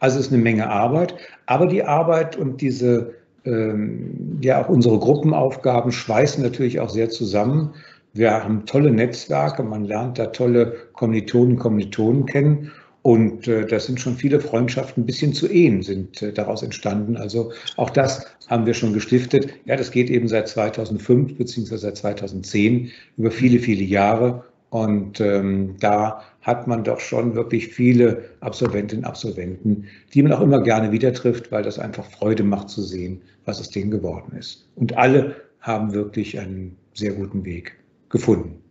Also 0.00 0.18
es 0.18 0.28
ist 0.28 0.32
eine 0.32 0.42
Menge 0.42 0.66
Arbeit. 0.70 1.14
Aber 1.44 1.66
die 1.66 1.84
Arbeit 1.84 2.36
und 2.36 2.62
diese, 2.62 3.12
ähm, 3.44 4.38
ja 4.42 4.64
auch 4.64 4.70
unsere 4.70 4.98
Gruppenaufgaben 4.98 5.92
schweißen 5.92 6.42
natürlich 6.42 6.80
auch 6.80 6.88
sehr 6.88 7.10
zusammen. 7.10 7.74
Wir 8.14 8.32
haben 8.32 8.64
tolle 8.64 8.90
Netzwerke, 8.90 9.62
man 9.62 9.84
lernt 9.84 10.18
da 10.18 10.28
tolle 10.28 10.74
Kommilitonen 10.94 11.58
Kommilitonen 11.58 12.24
kennen. 12.24 12.72
Und 13.06 13.46
äh, 13.46 13.64
das 13.64 13.86
sind 13.86 14.00
schon 14.00 14.16
viele 14.16 14.40
Freundschaften 14.40 15.06
bis 15.06 15.20
hin 15.20 15.32
zu 15.32 15.46
Ehen 15.46 15.80
sind 15.80 16.20
äh, 16.22 16.32
daraus 16.32 16.64
entstanden. 16.64 17.16
Also 17.16 17.52
auch 17.76 17.90
das 17.90 18.26
haben 18.48 18.66
wir 18.66 18.74
schon 18.74 18.92
gestiftet. 18.94 19.48
Ja, 19.64 19.76
das 19.76 19.92
geht 19.92 20.10
eben 20.10 20.26
seit 20.26 20.48
2005 20.48 21.38
beziehungsweise 21.38 21.82
seit 21.82 21.98
2010 21.98 22.90
über 23.16 23.30
viele, 23.30 23.60
viele 23.60 23.84
Jahre. 23.84 24.42
Und 24.70 25.20
ähm, 25.20 25.76
da 25.78 26.20
hat 26.40 26.66
man 26.66 26.82
doch 26.82 26.98
schon 26.98 27.36
wirklich 27.36 27.68
viele 27.68 28.24
Absolventinnen 28.40 29.04
und 29.04 29.08
Absolventen, 29.08 29.84
die 30.12 30.24
man 30.24 30.32
auch 30.32 30.40
immer 30.40 30.60
gerne 30.60 30.90
wieder 30.90 31.12
trifft, 31.12 31.52
weil 31.52 31.62
das 31.62 31.78
einfach 31.78 32.06
Freude 32.06 32.42
macht 32.42 32.70
zu 32.70 32.82
sehen, 32.82 33.22
was 33.44 33.60
aus 33.60 33.70
denen 33.70 33.92
geworden 33.92 34.36
ist. 34.36 34.66
Und 34.74 34.98
alle 34.98 35.36
haben 35.60 35.92
wirklich 35.92 36.40
einen 36.40 36.76
sehr 36.92 37.12
guten 37.12 37.44
Weg 37.44 37.76
gefunden. 38.08 38.65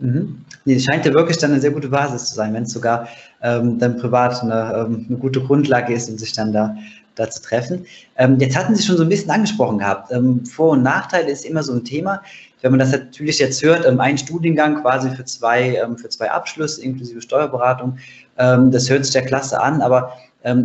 Mhm. 0.00 0.44
Nee, 0.64 0.74
es 0.76 0.84
scheint 0.84 1.04
ja 1.04 1.12
wirklich 1.14 1.38
dann 1.38 1.52
eine 1.52 1.60
sehr 1.60 1.70
gute 1.70 1.88
Basis 1.88 2.26
zu 2.26 2.34
sein, 2.34 2.52
wenn 2.54 2.64
es 2.64 2.72
sogar 2.72 3.08
ähm, 3.42 3.78
dann 3.78 3.98
privat 3.98 4.42
eine, 4.42 4.86
ähm, 4.86 5.06
eine, 5.08 5.18
gute 5.18 5.40
Grundlage 5.40 5.94
ist, 5.94 6.08
um 6.08 6.18
sich 6.18 6.32
dann 6.32 6.52
da, 6.52 6.74
da 7.14 7.30
zu 7.30 7.42
treffen. 7.42 7.86
Ähm, 8.16 8.38
jetzt 8.40 8.56
hatten 8.56 8.74
Sie 8.74 8.82
schon 8.82 8.96
so 8.96 9.02
ein 9.02 9.08
bisschen 9.08 9.30
angesprochen 9.30 9.78
gehabt. 9.78 10.10
Ähm, 10.10 10.44
Vor- 10.46 10.70
und 10.70 10.82
Nachteile 10.82 11.30
ist 11.30 11.44
immer 11.44 11.62
so 11.62 11.74
ein 11.74 11.84
Thema. 11.84 12.22
Wenn 12.62 12.72
man 12.72 12.80
das 12.80 12.92
natürlich 12.92 13.38
jetzt 13.38 13.62
hört, 13.62 13.86
ähm, 13.86 14.00
ein 14.00 14.18
Studiengang 14.18 14.82
quasi 14.82 15.10
für 15.10 15.24
zwei, 15.24 15.76
ähm, 15.76 15.96
für 15.96 16.08
zwei 16.08 16.30
Abschlüsse 16.30 16.82
inklusive 16.82 17.20
Steuerberatung, 17.20 17.98
das 18.36 18.88
hört 18.88 19.04
sich 19.04 19.12
ja 19.12 19.20
klasse 19.20 19.60
an, 19.60 19.82
aber 19.82 20.14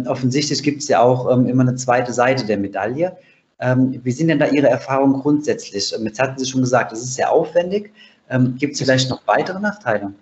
offensichtlich 0.06 0.64
gibt 0.64 0.82
es 0.82 0.88
ja 0.88 1.02
auch 1.02 1.28
immer 1.28 1.64
eine 1.64 1.76
zweite 1.76 2.14
Seite 2.14 2.46
der 2.46 2.58
Medaille. 2.58 3.18
wie 3.60 4.12
sind 4.14 4.30
denn 4.30 4.40
da 4.40 4.48
Ihre 4.48 4.70
Erfahrungen 4.70 5.20
grundsätzlich? 5.20 5.92
jetzt 5.92 6.20
hatten 6.22 6.40
Sie 6.40 6.46
schon 6.46 6.62
gesagt, 6.62 6.94
es 6.94 7.00
ist 7.00 7.16
sehr 7.16 7.34
aufwendig. 7.34 7.92
Ähm, 8.30 8.56
Gibt 8.58 8.74
es 8.74 8.82
vielleicht 8.82 9.10
noch 9.10 9.26
weitere 9.28 9.60
Nachteile? 9.60 10.14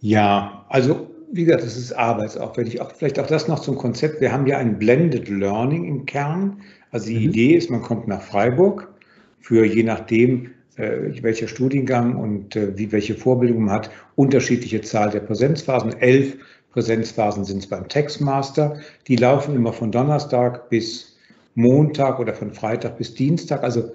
Ja, 0.00 0.64
also 0.68 1.10
wie 1.32 1.44
gesagt, 1.44 1.64
es 1.64 1.76
ist 1.76 1.92
arbeitsaufwendig. 1.92 2.80
Auch, 2.80 2.92
vielleicht 2.92 3.18
auch 3.18 3.26
das 3.26 3.48
noch 3.48 3.58
zum 3.58 3.76
Konzept. 3.76 4.20
Wir 4.20 4.32
haben 4.32 4.46
ja 4.46 4.58
ein 4.58 4.78
Blended 4.78 5.28
Learning 5.28 5.84
im 5.84 6.06
Kern. 6.06 6.62
Also 6.90 7.08
die 7.08 7.16
mhm. 7.16 7.30
Idee 7.30 7.54
ist, 7.56 7.70
man 7.70 7.82
kommt 7.82 8.08
nach 8.08 8.22
Freiburg 8.22 8.88
für 9.40 9.64
je 9.64 9.82
nachdem, 9.82 10.50
äh, 10.76 11.22
welcher 11.22 11.48
Studiengang 11.48 12.16
und 12.16 12.56
äh, 12.56 12.76
wie 12.76 12.90
welche 12.92 13.14
Vorbildung 13.14 13.64
man 13.64 13.74
hat, 13.74 13.90
unterschiedliche 14.16 14.80
Zahl 14.80 15.10
der 15.10 15.20
Präsenzphasen. 15.20 15.92
Elf 16.00 16.36
Präsenzphasen 16.72 17.44
sind 17.44 17.58
es 17.58 17.66
beim 17.66 17.88
Textmaster. 17.88 18.80
Die 19.06 19.16
laufen 19.16 19.54
immer 19.54 19.72
von 19.72 19.92
Donnerstag 19.92 20.70
bis 20.70 21.16
Montag 21.54 22.20
oder 22.20 22.34
von 22.34 22.52
Freitag 22.52 22.98
bis 22.98 23.14
Dienstag. 23.14 23.62
Also 23.62 23.92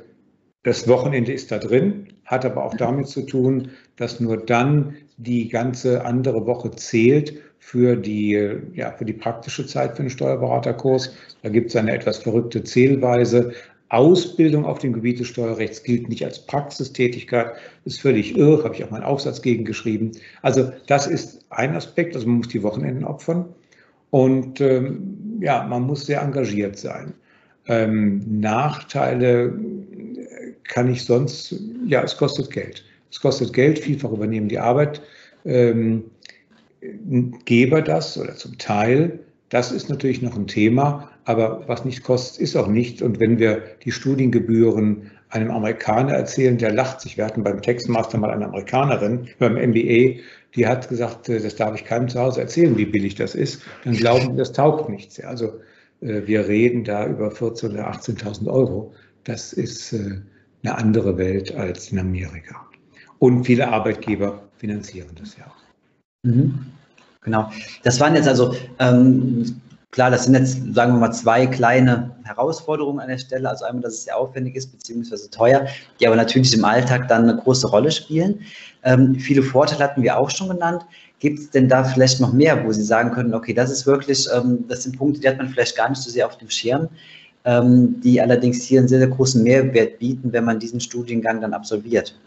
das 0.63 0.87
Wochenende 0.87 1.33
ist 1.33 1.51
da 1.51 1.57
drin, 1.57 2.12
hat 2.25 2.45
aber 2.45 2.63
auch 2.63 2.75
damit 2.75 3.07
zu 3.07 3.21
tun, 3.23 3.69
dass 3.97 4.19
nur 4.19 4.37
dann 4.37 4.95
die 5.17 5.49
ganze 5.49 6.05
andere 6.05 6.45
Woche 6.45 6.71
zählt 6.71 7.35
für 7.59 7.95
die, 7.95 8.57
ja, 8.73 8.91
für 8.91 9.05
die 9.05 9.13
praktische 9.13 9.65
Zeit 9.65 9.95
für 9.95 10.03
den 10.03 10.09
Steuerberaterkurs. 10.09 11.15
Da 11.43 11.49
gibt 11.49 11.69
es 11.69 11.75
eine 11.75 11.93
etwas 11.93 12.17
verrückte 12.17 12.63
Zählweise. 12.63 13.53
Ausbildung 13.89 14.65
auf 14.65 14.79
dem 14.79 14.91
Gebiet 14.91 15.19
des 15.19 15.27
Steuerrechts 15.27 15.83
gilt 15.83 16.09
nicht 16.09 16.25
als 16.25 16.39
Praxistätigkeit, 16.47 17.53
ist 17.85 18.01
völlig 18.01 18.35
irre, 18.35 18.63
habe 18.63 18.73
ich 18.73 18.83
auch 18.83 18.89
meinen 18.89 19.03
Aufsatz 19.03 19.41
gegen 19.41 19.65
geschrieben. 19.65 20.13
Also 20.41 20.71
das 20.87 21.05
ist 21.05 21.45
ein 21.51 21.75
Aspekt, 21.75 22.15
also 22.15 22.27
man 22.27 22.37
muss 22.37 22.47
die 22.47 22.63
Wochenenden 22.63 23.05
opfern 23.05 23.45
und 24.09 24.59
ähm, 24.61 25.37
ja, 25.41 25.63
man 25.63 25.83
muss 25.83 26.07
sehr 26.07 26.21
engagiert 26.21 26.77
sein. 26.77 27.13
Ähm, 27.67 28.23
Nachteile 28.41 29.57
kann 30.63 30.91
ich 30.91 31.05
sonst, 31.05 31.55
ja, 31.87 32.03
es 32.03 32.17
kostet 32.17 32.51
Geld. 32.51 32.83
Es 33.11 33.19
kostet 33.19 33.53
Geld, 33.53 33.79
vielfach 33.79 34.11
übernehmen 34.11 34.49
die 34.49 34.59
Arbeitgeber 34.59 35.01
ähm, 35.45 36.03
das 37.85 38.17
oder 38.17 38.35
zum 38.35 38.57
Teil. 38.57 39.19
Das 39.49 39.71
ist 39.71 39.89
natürlich 39.89 40.21
noch 40.21 40.35
ein 40.35 40.47
Thema, 40.47 41.11
aber 41.25 41.63
was 41.67 41.85
nicht 41.85 42.03
kostet, 42.03 42.41
ist 42.41 42.55
auch 42.55 42.67
nichts. 42.67 43.01
Und 43.01 43.19
wenn 43.19 43.37
wir 43.37 43.61
die 43.83 43.91
Studiengebühren 43.91 45.11
einem 45.29 45.51
Amerikaner 45.51 46.13
erzählen, 46.13 46.57
der 46.57 46.71
lacht 46.71 47.01
sich. 47.01 47.17
Wir 47.17 47.25
hatten 47.25 47.43
beim 47.43 47.61
Textmaster 47.61 48.17
mal 48.17 48.31
eine 48.31 48.45
Amerikanerin 48.45 49.27
beim 49.39 49.53
MBA, 49.53 50.19
die 50.55 50.67
hat 50.67 50.87
gesagt, 50.89 51.29
äh, 51.29 51.39
das 51.39 51.55
darf 51.55 51.75
ich 51.75 51.85
keinem 51.85 52.07
zu 52.07 52.19
Hause 52.19 52.41
erzählen, 52.41 52.77
wie 52.77 52.85
billig 52.85 53.15
das 53.15 53.35
ist. 53.35 53.61
Dann 53.83 53.95
glauben 53.95 54.37
das 54.37 54.53
taugt 54.53 54.89
nichts. 54.89 55.19
Also 55.19 55.59
äh, 56.01 56.21
wir 56.25 56.47
reden 56.47 56.83
da 56.83 57.07
über 57.07 57.29
14.000 57.29 57.71
oder 57.71 57.91
18.000 57.91 58.47
Euro. 58.47 58.93
Das 59.23 59.53
ist 59.53 59.93
äh, 59.93 60.21
eine 60.63 60.77
andere 60.77 61.17
Welt 61.17 61.55
als 61.55 61.91
in 61.91 61.99
Amerika. 61.99 62.65
Und 63.19 63.45
viele 63.45 63.67
Arbeitgeber 63.67 64.41
finanzieren 64.57 65.09
das 65.15 65.37
ja 65.37 65.45
auch. 65.45 65.63
Mhm. 66.23 66.65
Genau. 67.21 67.49
Das 67.83 67.99
waren 67.99 68.15
jetzt 68.15 68.27
also 68.27 68.53
ähm, 68.79 69.61
Klar, 69.93 70.09
das 70.09 70.23
sind 70.23 70.33
jetzt, 70.33 70.73
sagen 70.73 70.93
wir 70.93 70.99
mal, 70.99 71.11
zwei 71.11 71.45
kleine 71.45 72.15
Herausforderungen 72.23 72.99
an 72.99 73.09
der 73.09 73.19
Stelle. 73.19 73.47
Also 73.47 73.65
einmal, 73.65 73.83
dass 73.83 73.93
es 73.93 74.03
sehr 74.05 74.17
aufwendig 74.17 74.55
ist, 74.55 74.71
beziehungsweise 74.71 75.29
teuer, 75.29 75.67
die 75.99 76.07
aber 76.07 76.15
natürlich 76.15 76.51
im 76.55 76.65
Alltag 76.65 77.07
dann 77.09 77.29
eine 77.29 77.39
große 77.39 77.67
Rolle 77.67 77.91
spielen. 77.91 78.39
Ähm, 78.81 79.13
viele 79.19 79.43
Vorteile 79.43 79.83
hatten 79.83 80.01
wir 80.01 80.17
auch 80.17 80.31
schon 80.31 80.49
genannt. 80.49 80.83
Gibt 81.19 81.37
es 81.37 81.51
denn 81.51 81.69
da 81.69 81.83
vielleicht 81.83 82.19
noch 82.19 82.33
mehr, 82.33 82.65
wo 82.65 82.71
Sie 82.71 82.81
sagen 82.81 83.11
können, 83.11 83.35
okay, 83.35 83.53
das 83.53 83.69
ist 83.69 83.85
wirklich, 83.85 84.27
ähm, 84.35 84.65
das 84.67 84.81
sind 84.81 84.97
Punkte, 84.97 85.19
die 85.19 85.29
hat 85.29 85.37
man 85.37 85.49
vielleicht 85.49 85.77
gar 85.77 85.89
nicht 85.89 86.01
so 86.01 86.09
sehr 86.09 86.25
auf 86.25 86.39
dem 86.39 86.49
Schirm, 86.49 86.89
die 87.45 88.21
allerdings 88.21 88.63
hier 88.63 88.79
einen 88.79 88.87
sehr, 88.87 88.99
sehr 88.99 89.09
großen 89.09 89.43
Mehrwert 89.43 89.99
bieten, 89.99 90.31
wenn 90.31 90.45
man 90.45 90.59
diesen 90.59 90.79
Studiengang 90.79 91.41
dann 91.41 91.53
absolviert? 91.53 92.17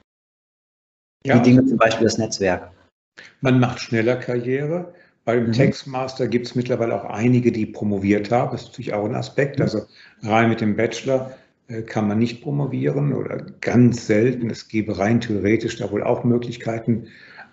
Ja. 1.24 1.36
Wie 1.36 1.42
Dinge 1.42 1.64
zum 1.64 1.78
Beispiel 1.78 2.04
das 2.04 2.18
Netzwerk. 2.18 2.70
Man 3.40 3.58
macht 3.58 3.80
schneller 3.80 4.16
Karriere. 4.16 4.92
Beim 5.24 5.46
mhm. 5.46 5.52
Textmaster 5.52 6.28
gibt 6.28 6.46
es 6.46 6.54
mittlerweile 6.54 6.94
auch 6.94 7.04
einige, 7.04 7.50
die 7.50 7.66
promoviert 7.66 8.30
haben. 8.30 8.52
Das 8.52 8.62
ist 8.62 8.68
natürlich 8.68 8.92
auch 8.92 9.04
ein 9.04 9.14
Aspekt. 9.14 9.58
Mhm. 9.58 9.62
Also 9.62 9.82
rein 10.22 10.48
mit 10.50 10.60
dem 10.60 10.76
Bachelor 10.76 11.34
äh, 11.68 11.82
kann 11.82 12.06
man 12.06 12.18
nicht 12.18 12.42
promovieren 12.42 13.12
oder 13.12 13.44
ganz 13.60 14.06
selten. 14.06 14.50
Es 14.50 14.68
gäbe 14.68 14.98
rein 14.98 15.20
theoretisch 15.20 15.76
da 15.76 15.90
wohl 15.90 16.04
auch 16.04 16.22
Möglichkeiten. 16.24 17.08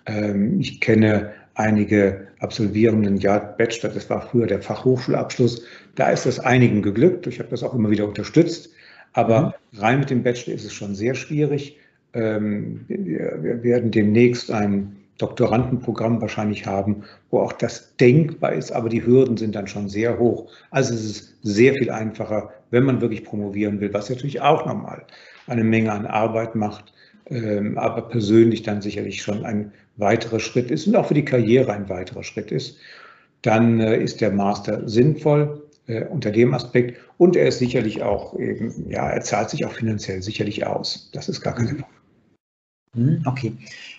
Ähm, 0.06 0.60
ich 0.60 0.80
kenne 0.80 1.32
einige 1.54 2.28
Absolvierenden, 2.40 3.16
ja, 3.18 3.38
Bachelor, 3.38 3.92
das 3.92 4.10
war 4.10 4.22
früher 4.22 4.46
der 4.46 4.60
Fachhochschulabschluss. 4.60 5.64
Da 5.94 6.10
ist 6.10 6.26
das 6.26 6.40
einigen 6.40 6.82
geglückt. 6.82 7.26
Ich 7.26 7.38
habe 7.38 7.48
das 7.50 7.62
auch 7.62 7.74
immer 7.74 7.90
wieder 7.90 8.06
unterstützt. 8.06 8.70
Aber 9.12 9.54
mhm. 9.72 9.78
rein 9.78 10.00
mit 10.00 10.10
dem 10.10 10.22
Bachelor 10.22 10.54
ist 10.54 10.64
es 10.64 10.72
schon 10.72 10.94
sehr 10.94 11.14
schwierig. 11.14 11.78
Ähm, 12.12 12.84
wir 12.88 13.62
werden 13.62 13.90
demnächst 13.90 14.50
ein 14.50 14.96
Doktorandenprogramm 15.18 16.20
wahrscheinlich 16.20 16.66
haben, 16.66 17.04
wo 17.30 17.38
auch 17.38 17.52
das 17.52 17.96
denkbar 17.96 18.52
ist, 18.52 18.72
aber 18.72 18.88
die 18.88 19.06
Hürden 19.06 19.36
sind 19.36 19.54
dann 19.54 19.68
schon 19.68 19.88
sehr 19.88 20.18
hoch. 20.18 20.50
Also 20.70 20.92
es 20.92 21.04
ist 21.04 21.34
sehr 21.42 21.74
viel 21.74 21.90
einfacher, 21.90 22.52
wenn 22.70 22.84
man 22.84 23.00
wirklich 23.00 23.24
promovieren 23.24 23.80
will, 23.80 23.94
was 23.94 24.10
natürlich 24.10 24.40
auch 24.40 24.66
nochmal 24.66 25.04
eine 25.46 25.62
Menge 25.62 25.92
an 25.92 26.06
Arbeit 26.06 26.56
macht, 26.56 26.92
aber 27.30 28.08
persönlich 28.08 28.62
dann 28.62 28.82
sicherlich 28.82 29.22
schon 29.22 29.44
ein 29.44 29.72
weiterer 29.96 30.40
Schritt 30.40 30.70
ist 30.70 30.86
und 30.86 30.96
auch 30.96 31.06
für 31.06 31.14
die 31.14 31.24
Karriere 31.24 31.72
ein 31.72 31.88
weiterer 31.88 32.22
Schritt 32.22 32.50
ist. 32.50 32.76
Dann 33.42 33.80
äh, 33.80 34.02
ist 34.02 34.20
der 34.20 34.30
Master 34.30 34.88
sinnvoll 34.88 35.62
äh, 35.86 36.04
unter 36.06 36.30
dem 36.30 36.54
Aspekt 36.54 36.98
und 37.18 37.36
er 37.36 37.48
ist 37.48 37.58
sicherlich 37.58 38.02
auch 38.02 38.38
eben, 38.38 38.90
ja, 38.90 39.08
er 39.10 39.20
zahlt 39.20 39.50
sich 39.50 39.64
auch 39.64 39.72
finanziell 39.72 40.22
sicherlich 40.22 40.66
aus. 40.66 41.10
Das 41.12 41.28
ist 41.28 41.42
gar 41.42 41.54
keine 41.54 41.68
Frage. 41.68 41.86
Hm, 42.94 43.22
okay. 43.26 43.52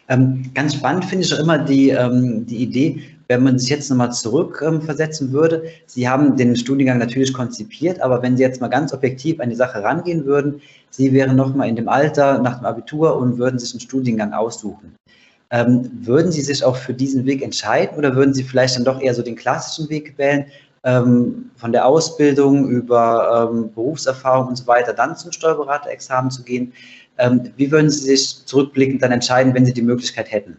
Ähm, 0.07 0.51
ganz 0.53 0.75
spannend 0.75 1.05
finde 1.05 1.25
ich 1.25 1.33
auch 1.33 1.39
immer 1.39 1.57
die, 1.57 1.89
ähm, 1.89 2.45
die 2.45 2.57
Idee, 2.57 3.01
wenn 3.27 3.43
man 3.43 3.57
sich 3.57 3.69
jetzt 3.69 3.89
nochmal 3.89 4.11
zurückversetzen 4.11 5.27
ähm, 5.27 5.33
würde. 5.33 5.63
Sie 5.87 6.07
haben 6.07 6.37
den 6.37 6.55
Studiengang 6.55 6.99
natürlich 6.99 7.33
konzipiert, 7.33 7.99
aber 8.01 8.21
wenn 8.21 8.37
Sie 8.37 8.43
jetzt 8.43 8.61
mal 8.61 8.67
ganz 8.67 8.93
objektiv 8.93 9.39
an 9.39 9.49
die 9.49 9.55
Sache 9.55 9.81
rangehen 9.81 10.25
würden, 10.25 10.61
Sie 10.91 11.11
wären 11.11 11.35
nochmal 11.35 11.69
in 11.69 11.75
dem 11.75 11.89
Alter 11.89 12.39
nach 12.39 12.59
dem 12.59 12.65
Abitur 12.65 13.17
und 13.17 13.37
würden 13.37 13.57
sich 13.59 13.73
einen 13.73 13.81
Studiengang 13.81 14.33
aussuchen. 14.33 14.95
Ähm, 15.51 15.89
würden 16.01 16.31
Sie 16.31 16.41
sich 16.41 16.63
auch 16.63 16.75
für 16.75 16.93
diesen 16.93 17.25
Weg 17.25 17.41
entscheiden 17.41 17.97
oder 17.97 18.15
würden 18.15 18.33
Sie 18.33 18.43
vielleicht 18.43 18.75
dann 18.75 18.83
doch 18.83 19.01
eher 19.01 19.13
so 19.13 19.23
den 19.23 19.35
klassischen 19.35 19.89
Weg 19.89 20.17
wählen, 20.17 20.45
ähm, 20.85 21.49
von 21.57 21.71
der 21.71 21.85
Ausbildung 21.85 22.69
über 22.69 23.49
ähm, 23.51 23.71
Berufserfahrung 23.73 24.47
und 24.49 24.55
so 24.55 24.67
weiter 24.67 24.93
dann 24.93 25.17
zum 25.17 25.31
Steuerberaterexamen 25.31 26.31
zu 26.31 26.43
gehen? 26.43 26.71
Ähm, 27.17 27.51
wie 27.57 27.71
würden 27.71 27.89
Sie 27.89 28.05
sich 28.05 28.45
zurückblickend 28.45 29.01
dann 29.01 29.11
entscheiden, 29.11 29.53
wenn 29.53 29.65
Sie 29.65 29.73
die 29.73 29.81
Möglichkeit 29.81 30.31
hätten? 30.31 30.57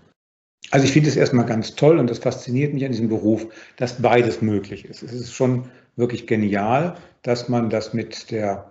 Also 0.72 0.84
ich 0.84 0.92
finde 0.92 1.08
es 1.08 1.16
erstmal 1.16 1.46
ganz 1.46 1.76
toll 1.76 1.98
und 1.98 2.10
das 2.10 2.18
fasziniert 2.18 2.74
mich 2.74 2.84
an 2.84 2.90
diesem 2.90 3.08
Beruf, 3.08 3.46
dass 3.76 4.02
beides 4.02 4.42
möglich 4.42 4.84
ist. 4.84 5.02
Es 5.02 5.12
ist 5.12 5.32
schon 5.32 5.66
wirklich 5.94 6.26
genial, 6.26 6.96
dass 7.22 7.48
man 7.48 7.70
das 7.70 7.94
mit 7.94 8.30
der 8.30 8.66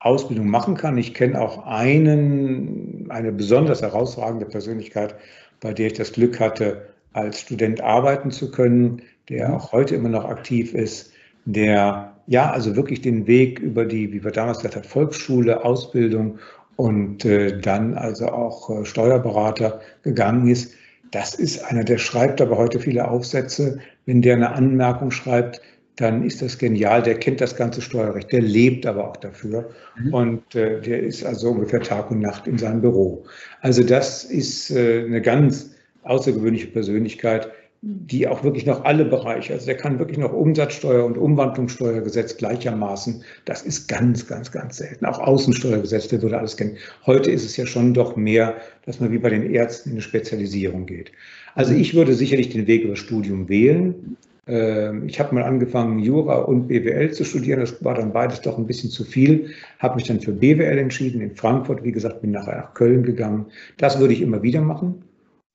Ausbildung 0.00 0.48
machen 0.48 0.76
kann. 0.76 0.98
Ich 0.98 1.14
kenne 1.14 1.40
auch 1.40 1.66
einen, 1.66 3.06
eine 3.10 3.32
besonders 3.32 3.82
herausragende 3.82 4.46
Persönlichkeit, 4.46 5.14
bei 5.60 5.72
der 5.72 5.88
ich 5.88 5.94
das 5.94 6.12
Glück 6.12 6.38
hatte, 6.38 6.88
als 7.14 7.40
Student 7.40 7.80
arbeiten 7.80 8.30
zu 8.30 8.50
können, 8.50 9.02
der 9.28 9.54
auch 9.54 9.72
heute 9.72 9.94
immer 9.94 10.08
noch 10.08 10.24
aktiv 10.24 10.74
ist, 10.74 11.12
der 11.44 12.12
ja 12.26 12.50
also 12.50 12.76
wirklich 12.76 13.00
den 13.00 13.26
Weg 13.26 13.58
über 13.58 13.84
die, 13.84 14.12
wie 14.12 14.22
wir 14.22 14.30
damals 14.30 14.58
gesagt 14.58 14.76
haben, 14.76 14.84
Volksschule, 14.84 15.64
Ausbildung 15.64 16.38
und 16.76 17.24
äh, 17.24 17.58
dann 17.58 17.94
also 17.94 18.28
auch 18.28 18.70
äh, 18.70 18.84
Steuerberater 18.84 19.80
gegangen 20.02 20.48
ist. 20.48 20.74
Das 21.10 21.34
ist 21.34 21.64
einer, 21.64 21.84
der 21.84 21.98
schreibt 21.98 22.40
aber 22.40 22.58
heute 22.58 22.80
viele 22.80 23.08
Aufsätze. 23.08 23.78
Wenn 24.06 24.22
der 24.22 24.36
eine 24.36 24.52
Anmerkung 24.52 25.10
schreibt, 25.10 25.62
dann 25.96 26.22
ist 26.22 26.42
das 26.42 26.58
genial. 26.58 27.02
Der 27.02 27.18
kennt 27.18 27.40
das 27.40 27.56
ganze 27.56 27.80
Steuerrecht, 27.80 28.30
der 28.30 28.42
lebt 28.42 28.86
aber 28.86 29.08
auch 29.08 29.16
dafür. 29.16 29.70
Mhm. 29.96 30.14
Und 30.14 30.54
äh, 30.54 30.80
der 30.80 31.02
ist 31.02 31.24
also 31.24 31.50
ungefähr 31.50 31.80
Tag 31.80 32.10
und 32.10 32.20
Nacht 32.20 32.46
in 32.46 32.58
seinem 32.58 32.82
Büro. 32.82 33.24
Also 33.62 33.82
das 33.82 34.24
ist 34.24 34.70
äh, 34.70 35.04
eine 35.06 35.20
ganz 35.20 35.70
außergewöhnliche 36.04 36.68
Persönlichkeit, 36.68 37.50
die 37.80 38.26
auch 38.26 38.42
wirklich 38.42 38.66
noch 38.66 38.84
alle 38.84 39.04
Bereiche, 39.04 39.52
also 39.52 39.66
der 39.66 39.76
kann 39.76 40.00
wirklich 40.00 40.18
noch 40.18 40.32
Umsatzsteuer 40.32 41.04
und 41.04 41.16
Umwandlungssteuergesetz 41.16 42.36
gleichermaßen. 42.36 43.22
Das 43.44 43.62
ist 43.62 43.86
ganz, 43.86 44.26
ganz, 44.26 44.50
ganz 44.50 44.78
selten. 44.78 45.06
Auch 45.06 45.20
Außensteuergesetz, 45.20 46.08
der 46.08 46.20
würde 46.20 46.38
alles 46.38 46.56
kennen. 46.56 46.76
Heute 47.06 47.30
ist 47.30 47.44
es 47.44 47.56
ja 47.56 47.66
schon 47.66 47.94
doch 47.94 48.16
mehr, 48.16 48.56
dass 48.84 48.98
man 48.98 49.12
wie 49.12 49.18
bei 49.18 49.30
den 49.30 49.54
Ärzten 49.54 49.90
in 49.90 49.94
eine 49.94 50.02
Spezialisierung 50.02 50.86
geht. 50.86 51.12
Also 51.54 51.72
ich 51.72 51.94
würde 51.94 52.14
sicherlich 52.14 52.48
den 52.48 52.66
Weg 52.66 52.82
über 52.82 52.96
Studium 52.96 53.48
wählen. 53.48 54.16
Ähm, 54.48 55.06
ich 55.06 55.20
habe 55.20 55.34
mal 55.36 55.44
angefangen, 55.44 56.00
Jura 56.00 56.38
und 56.38 56.66
BWL 56.66 57.12
zu 57.12 57.22
studieren. 57.22 57.60
Das 57.60 57.84
war 57.84 57.94
dann 57.94 58.12
beides 58.12 58.40
doch 58.40 58.58
ein 58.58 58.66
bisschen 58.66 58.90
zu 58.90 59.04
viel. 59.04 59.50
Habe 59.78 59.96
mich 59.96 60.08
dann 60.08 60.20
für 60.20 60.32
BWL 60.32 60.78
entschieden 60.78 61.20
in 61.20 61.36
Frankfurt. 61.36 61.84
Wie 61.84 61.92
gesagt, 61.92 62.22
bin 62.22 62.32
nachher 62.32 62.56
nach 62.56 62.74
Köln 62.74 63.04
gegangen. 63.04 63.46
Das 63.76 64.00
würde 64.00 64.14
ich 64.14 64.22
immer 64.22 64.42
wieder 64.42 64.62
machen. 64.62 65.04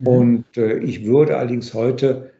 Und 0.03 0.45
äh, 0.57 0.79
ich 0.79 1.05
würde 1.05 1.37
allerdings 1.37 1.73
heute 1.73 2.31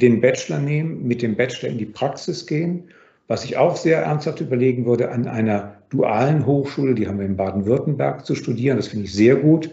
den 0.00 0.20
Bachelor 0.20 0.58
nehmen, 0.60 1.06
mit 1.06 1.22
dem 1.22 1.36
Bachelor 1.36 1.70
in 1.70 1.78
die 1.78 1.86
Praxis 1.86 2.46
gehen, 2.46 2.84
was 3.26 3.44
ich 3.44 3.56
auch 3.56 3.76
sehr 3.76 4.02
ernsthaft 4.02 4.40
überlegen 4.40 4.86
würde, 4.86 5.10
an 5.10 5.26
einer 5.26 5.76
dualen 5.90 6.46
Hochschule, 6.46 6.94
die 6.94 7.06
haben 7.06 7.18
wir 7.18 7.26
in 7.26 7.36
Baden-Württemberg, 7.36 8.24
zu 8.24 8.34
studieren. 8.34 8.76
Das 8.76 8.88
finde 8.88 9.04
ich 9.04 9.12
sehr 9.12 9.36
gut. 9.36 9.70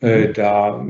Äh, 0.00 0.28
mhm. 0.28 0.32
da 0.34 0.86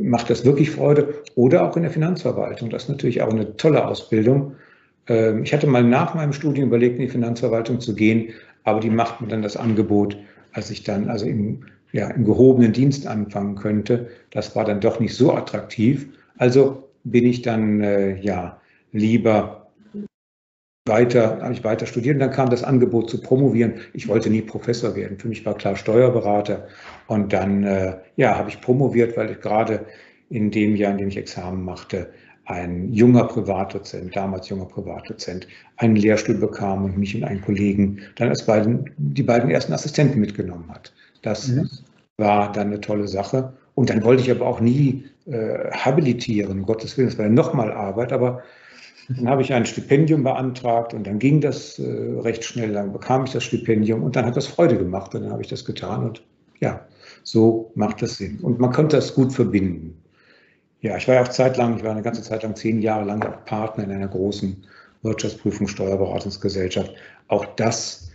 macht 0.00 0.30
das 0.30 0.44
wirklich 0.44 0.70
Freude. 0.70 1.22
Oder 1.34 1.68
auch 1.68 1.76
in 1.76 1.82
der 1.82 1.90
Finanzverwaltung. 1.90 2.70
Das 2.70 2.84
ist 2.84 2.88
natürlich 2.88 3.22
auch 3.22 3.30
eine 3.30 3.56
tolle 3.56 3.86
Ausbildung. 3.86 4.54
Ähm, 5.08 5.42
ich 5.42 5.52
hatte 5.52 5.66
mal 5.66 5.82
nach 5.82 6.14
meinem 6.14 6.32
Studium 6.32 6.68
überlegt, 6.68 6.96
in 6.96 7.02
die 7.02 7.08
Finanzverwaltung 7.08 7.80
zu 7.80 7.94
gehen, 7.94 8.30
aber 8.64 8.80
die 8.80 8.90
macht 8.90 9.20
mir 9.20 9.28
dann 9.28 9.42
das 9.42 9.56
Angebot, 9.56 10.16
als 10.52 10.70
ich 10.70 10.84
dann 10.84 11.08
also 11.08 11.26
im 11.26 11.64
ja, 11.92 12.08
im 12.10 12.24
gehobenen 12.24 12.72
Dienst 12.72 13.06
anfangen 13.06 13.56
könnte. 13.56 14.08
Das 14.30 14.54
war 14.54 14.64
dann 14.64 14.80
doch 14.80 15.00
nicht 15.00 15.14
so 15.14 15.32
attraktiv. 15.32 16.08
Also 16.36 16.88
bin 17.04 17.26
ich 17.26 17.42
dann 17.42 17.80
äh, 17.80 18.20
ja 18.20 18.60
lieber 18.92 19.58
weiter, 20.86 21.40
habe 21.42 21.52
ich 21.52 21.62
weiter 21.64 21.86
studiert 21.86 22.14
und 22.14 22.20
dann 22.20 22.30
kam 22.30 22.50
das 22.50 22.64
Angebot 22.64 23.10
zu 23.10 23.20
promovieren. 23.20 23.74
Ich 23.92 24.08
wollte 24.08 24.30
nie 24.30 24.42
Professor 24.42 24.96
werden. 24.96 25.18
Für 25.18 25.28
mich 25.28 25.44
war 25.44 25.54
klar 25.54 25.76
Steuerberater. 25.76 26.66
Und 27.06 27.32
dann 27.32 27.62
äh, 27.64 27.96
ja, 28.16 28.36
habe 28.36 28.48
ich 28.48 28.60
promoviert, 28.60 29.16
weil 29.16 29.30
ich 29.30 29.40
gerade 29.40 29.84
in 30.30 30.50
dem 30.50 30.76
Jahr, 30.76 30.92
in 30.92 30.98
dem 30.98 31.08
ich 31.08 31.16
Examen 31.16 31.62
machte, 31.64 32.10
ein 32.46 32.92
junger 32.92 33.24
Privatdozent, 33.24 34.16
damals 34.16 34.48
junger 34.48 34.64
Privatdozent, 34.64 35.46
einen 35.76 35.96
Lehrstuhl 35.96 36.36
bekam 36.36 36.84
und 36.84 36.96
mich 36.96 37.14
und 37.14 37.24
einen 37.24 37.42
Kollegen 37.42 38.00
dann 38.16 38.30
als 38.30 38.46
beiden, 38.46 38.90
die 38.96 39.22
beiden 39.22 39.50
ersten 39.50 39.74
Assistenten 39.74 40.18
mitgenommen 40.18 40.70
hat. 40.70 40.92
Das 41.22 41.48
mhm. 41.48 41.68
war 42.16 42.52
dann 42.52 42.68
eine 42.68 42.80
tolle 42.80 43.08
Sache. 43.08 43.52
Und 43.74 43.90
dann 43.90 44.02
wollte 44.02 44.22
ich 44.22 44.30
aber 44.30 44.46
auch 44.46 44.60
nie 44.60 45.04
äh, 45.26 45.70
habilitieren, 45.70 46.60
um 46.60 46.66
Gottes 46.66 46.96
Willen, 46.96 47.08
das 47.08 47.18
war 47.18 47.26
ja 47.26 47.30
nochmal 47.30 47.70
Arbeit, 47.70 48.12
aber 48.12 48.42
dann 49.08 49.28
habe 49.28 49.40
ich 49.40 49.52
ein 49.54 49.64
Stipendium 49.64 50.22
beantragt 50.22 50.92
und 50.92 51.06
dann 51.06 51.18
ging 51.18 51.40
das 51.40 51.78
äh, 51.78 52.20
recht 52.20 52.44
schnell, 52.44 52.72
dann 52.72 52.92
bekam 52.92 53.24
ich 53.24 53.32
das 53.32 53.44
Stipendium 53.44 54.02
und 54.02 54.16
dann 54.16 54.26
hat 54.26 54.36
das 54.36 54.46
Freude 54.46 54.76
gemacht 54.76 55.14
und 55.14 55.22
dann 55.22 55.32
habe 55.32 55.42
ich 55.42 55.48
das 55.48 55.64
getan 55.64 56.04
und 56.04 56.22
ja, 56.60 56.86
so 57.22 57.70
macht 57.74 58.02
das 58.02 58.16
Sinn. 58.16 58.40
Und 58.40 58.58
man 58.58 58.72
konnte 58.72 58.96
das 58.96 59.14
gut 59.14 59.32
verbinden. 59.32 59.96
Ja, 60.80 60.96
ich 60.96 61.08
war 61.08 61.16
ja 61.16 61.22
auch 61.22 61.28
zeitlang, 61.28 61.76
ich 61.76 61.84
war 61.84 61.92
eine 61.92 62.02
ganze 62.02 62.22
Zeit 62.22 62.42
lang, 62.42 62.54
zehn 62.54 62.82
Jahre 62.82 63.04
lang 63.04 63.22
auch 63.24 63.44
Partner 63.44 63.84
in 63.84 63.92
einer 63.92 64.08
großen 64.08 64.56
Wirtschaftsprüfung, 65.02 65.68
Steuerberatungsgesellschaft. 65.68 66.92
Auch 67.28 67.46
das 67.56 68.07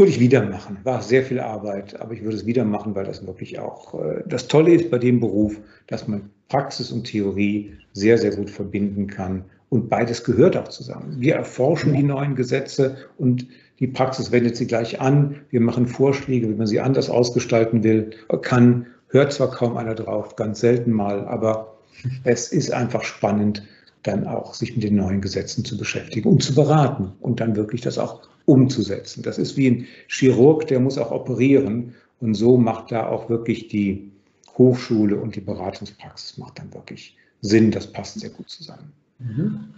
würde 0.00 0.12
ich 0.12 0.18
wieder 0.18 0.42
machen. 0.42 0.78
War 0.82 1.02
sehr 1.02 1.22
viel 1.22 1.38
Arbeit, 1.38 2.00
aber 2.00 2.14
ich 2.14 2.22
würde 2.22 2.34
es 2.34 2.46
wieder 2.46 2.64
machen, 2.64 2.94
weil 2.94 3.04
das 3.04 3.26
wirklich 3.26 3.58
auch 3.58 3.94
äh, 4.02 4.22
das 4.26 4.48
Tolle 4.48 4.72
ist 4.72 4.90
bei 4.90 4.96
dem 4.96 5.20
Beruf, 5.20 5.60
dass 5.88 6.08
man 6.08 6.30
Praxis 6.48 6.90
und 6.90 7.04
Theorie 7.04 7.74
sehr, 7.92 8.16
sehr 8.16 8.34
gut 8.34 8.48
verbinden 8.48 9.08
kann. 9.08 9.44
Und 9.68 9.90
beides 9.90 10.24
gehört 10.24 10.56
auch 10.56 10.68
zusammen. 10.68 11.16
Wir 11.18 11.34
erforschen 11.34 11.92
die 11.92 12.02
neuen 12.02 12.34
Gesetze 12.34 12.96
und 13.18 13.46
die 13.78 13.88
Praxis 13.88 14.32
wendet 14.32 14.56
sie 14.56 14.66
gleich 14.66 15.02
an. 15.02 15.36
Wir 15.50 15.60
machen 15.60 15.86
Vorschläge, 15.86 16.48
wie 16.48 16.54
man 16.54 16.66
sie 16.66 16.80
anders 16.80 17.10
ausgestalten 17.10 17.84
will, 17.84 18.10
kann. 18.40 18.86
Hört 19.08 19.34
zwar 19.34 19.50
kaum 19.50 19.76
einer 19.76 19.94
drauf, 19.94 20.34
ganz 20.34 20.60
selten 20.60 20.92
mal, 20.92 21.26
aber 21.26 21.76
es 22.24 22.48
ist 22.48 22.72
einfach 22.72 23.04
spannend, 23.04 23.64
dann 24.02 24.26
auch 24.26 24.54
sich 24.54 24.74
mit 24.74 24.84
den 24.84 24.96
neuen 24.96 25.20
Gesetzen 25.20 25.64
zu 25.64 25.76
beschäftigen 25.76 26.28
und 26.28 26.42
zu 26.42 26.54
beraten 26.54 27.12
und 27.20 27.40
dann 27.40 27.56
wirklich 27.56 27.82
das 27.82 27.98
auch 27.98 28.22
umzusetzen. 28.46 29.22
Das 29.22 29.38
ist 29.38 29.56
wie 29.56 29.68
ein 29.68 29.86
Chirurg, 30.08 30.66
der 30.66 30.80
muss 30.80 30.98
auch 30.98 31.10
operieren 31.10 31.94
und 32.20 32.34
so 32.34 32.56
macht 32.56 32.92
da 32.92 33.06
auch 33.06 33.28
wirklich 33.28 33.68
die 33.68 34.10
Hochschule 34.56 35.16
und 35.16 35.36
die 35.36 35.40
Beratungspraxis 35.40 36.38
macht 36.38 36.58
dann 36.58 36.72
wirklich 36.74 37.16
Sinn. 37.40 37.70
Das 37.70 37.86
passt 37.86 38.18
sehr 38.18 38.30
gut 38.30 38.48
zusammen. 38.48 38.92
Mhm. 39.18 39.68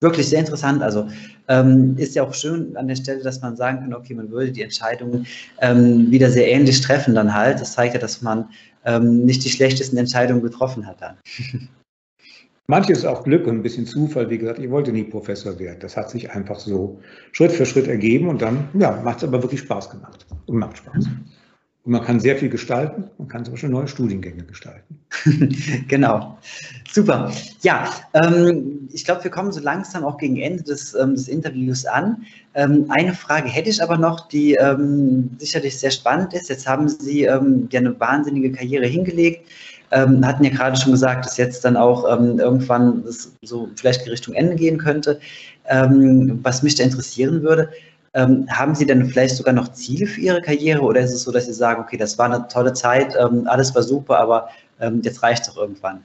Wirklich 0.00 0.28
sehr 0.28 0.40
interessant. 0.40 0.82
Also 0.82 1.08
ähm, 1.46 1.96
ist 1.96 2.16
ja 2.16 2.24
auch 2.24 2.34
schön 2.34 2.76
an 2.76 2.88
der 2.88 2.96
Stelle, 2.96 3.22
dass 3.22 3.40
man 3.40 3.56
sagen 3.56 3.80
kann, 3.80 3.94
okay, 3.94 4.14
man 4.14 4.30
würde 4.30 4.50
die 4.50 4.62
Entscheidungen 4.62 5.26
ähm, 5.60 6.10
wieder 6.10 6.28
sehr 6.28 6.50
ähnlich 6.50 6.80
treffen 6.80 7.14
dann 7.14 7.32
halt. 7.32 7.60
Das 7.60 7.74
zeigt 7.74 7.94
ja, 7.94 8.00
dass 8.00 8.20
man 8.20 8.48
ähm, 8.84 9.24
nicht 9.24 9.44
die 9.44 9.50
schlechtesten 9.50 9.96
Entscheidungen 9.96 10.42
getroffen 10.42 10.86
hat 10.86 11.00
dann. 11.00 11.16
Manches 12.68 13.04
auch 13.04 13.24
Glück 13.24 13.46
und 13.46 13.56
ein 13.56 13.62
bisschen 13.62 13.86
Zufall. 13.86 14.30
Wie 14.30 14.38
gesagt, 14.38 14.58
ich 14.58 14.70
wollte 14.70 14.92
nie 14.92 15.04
Professor 15.04 15.58
werden. 15.58 15.78
Das 15.80 15.96
hat 15.96 16.10
sich 16.10 16.30
einfach 16.30 16.60
so 16.60 17.00
Schritt 17.32 17.52
für 17.52 17.66
Schritt 17.66 17.88
ergeben 17.88 18.28
und 18.28 18.40
dann 18.40 18.68
ja, 18.74 19.00
macht 19.02 19.18
es 19.18 19.24
aber 19.24 19.42
wirklich 19.42 19.60
Spaß 19.60 19.90
gemacht 19.90 20.26
und 20.46 20.58
macht 20.58 20.78
Spaß. 20.78 21.08
Und 21.84 21.90
man 21.90 22.04
kann 22.04 22.20
sehr 22.20 22.36
viel 22.36 22.48
gestalten. 22.48 23.10
Man 23.18 23.26
kann 23.26 23.44
zum 23.44 23.54
Beispiel 23.54 23.70
neue 23.70 23.88
Studiengänge 23.88 24.44
gestalten. 24.44 25.00
genau. 25.88 26.38
Super. 26.88 27.32
Ja, 27.62 27.90
ähm, 28.14 28.88
ich 28.92 29.04
glaube, 29.04 29.24
wir 29.24 29.32
kommen 29.32 29.50
so 29.50 29.60
langsam 29.60 30.04
auch 30.04 30.16
gegen 30.16 30.36
Ende 30.36 30.62
des, 30.62 30.94
ähm, 30.94 31.14
des 31.14 31.26
Interviews 31.26 31.84
an. 31.84 32.24
Ähm, 32.54 32.86
eine 32.88 33.14
Frage 33.14 33.48
hätte 33.48 33.70
ich 33.70 33.82
aber 33.82 33.98
noch, 33.98 34.28
die 34.28 34.54
ähm, 34.54 35.30
sicherlich 35.38 35.76
sehr 35.76 35.90
spannend 35.90 36.34
ist. 36.34 36.48
Jetzt 36.48 36.68
haben 36.68 36.88
Sie 36.88 37.24
ähm, 37.24 37.68
ja 37.72 37.80
eine 37.80 37.98
wahnsinnige 37.98 38.52
Karriere 38.52 38.86
hingelegt 38.86 39.48
ähm, 39.92 40.26
hatten 40.26 40.44
ja 40.44 40.50
gerade 40.50 40.76
schon 40.76 40.92
gesagt, 40.92 41.26
dass 41.26 41.36
jetzt 41.36 41.64
dann 41.64 41.76
auch 41.76 42.10
ähm, 42.10 42.38
irgendwann 42.38 43.04
das 43.04 43.32
so 43.42 43.68
vielleicht 43.76 44.08
Richtung 44.08 44.34
Ende 44.34 44.56
gehen 44.56 44.78
könnte. 44.78 45.20
Ähm, 45.68 46.40
was 46.42 46.62
mich 46.62 46.74
da 46.74 46.84
interessieren 46.84 47.42
würde, 47.42 47.70
ähm, 48.14 48.46
haben 48.50 48.74
Sie 48.74 48.86
denn 48.86 49.06
vielleicht 49.06 49.36
sogar 49.36 49.54
noch 49.54 49.68
Ziele 49.72 50.06
für 50.06 50.20
Ihre 50.20 50.42
Karriere 50.42 50.82
oder 50.82 51.00
ist 51.00 51.12
es 51.12 51.22
so, 51.22 51.32
dass 51.32 51.46
Sie 51.46 51.52
sagen, 51.52 51.82
okay, 51.82 51.96
das 51.96 52.18
war 52.18 52.26
eine 52.26 52.46
tolle 52.48 52.72
Zeit, 52.72 53.14
ähm, 53.18 53.46
alles 53.46 53.74
war 53.74 53.82
super, 53.82 54.18
aber 54.18 54.48
ähm, 54.80 55.00
jetzt 55.02 55.22
reicht 55.22 55.42
es 55.42 55.48
doch 55.48 55.56
irgendwann? 55.56 56.02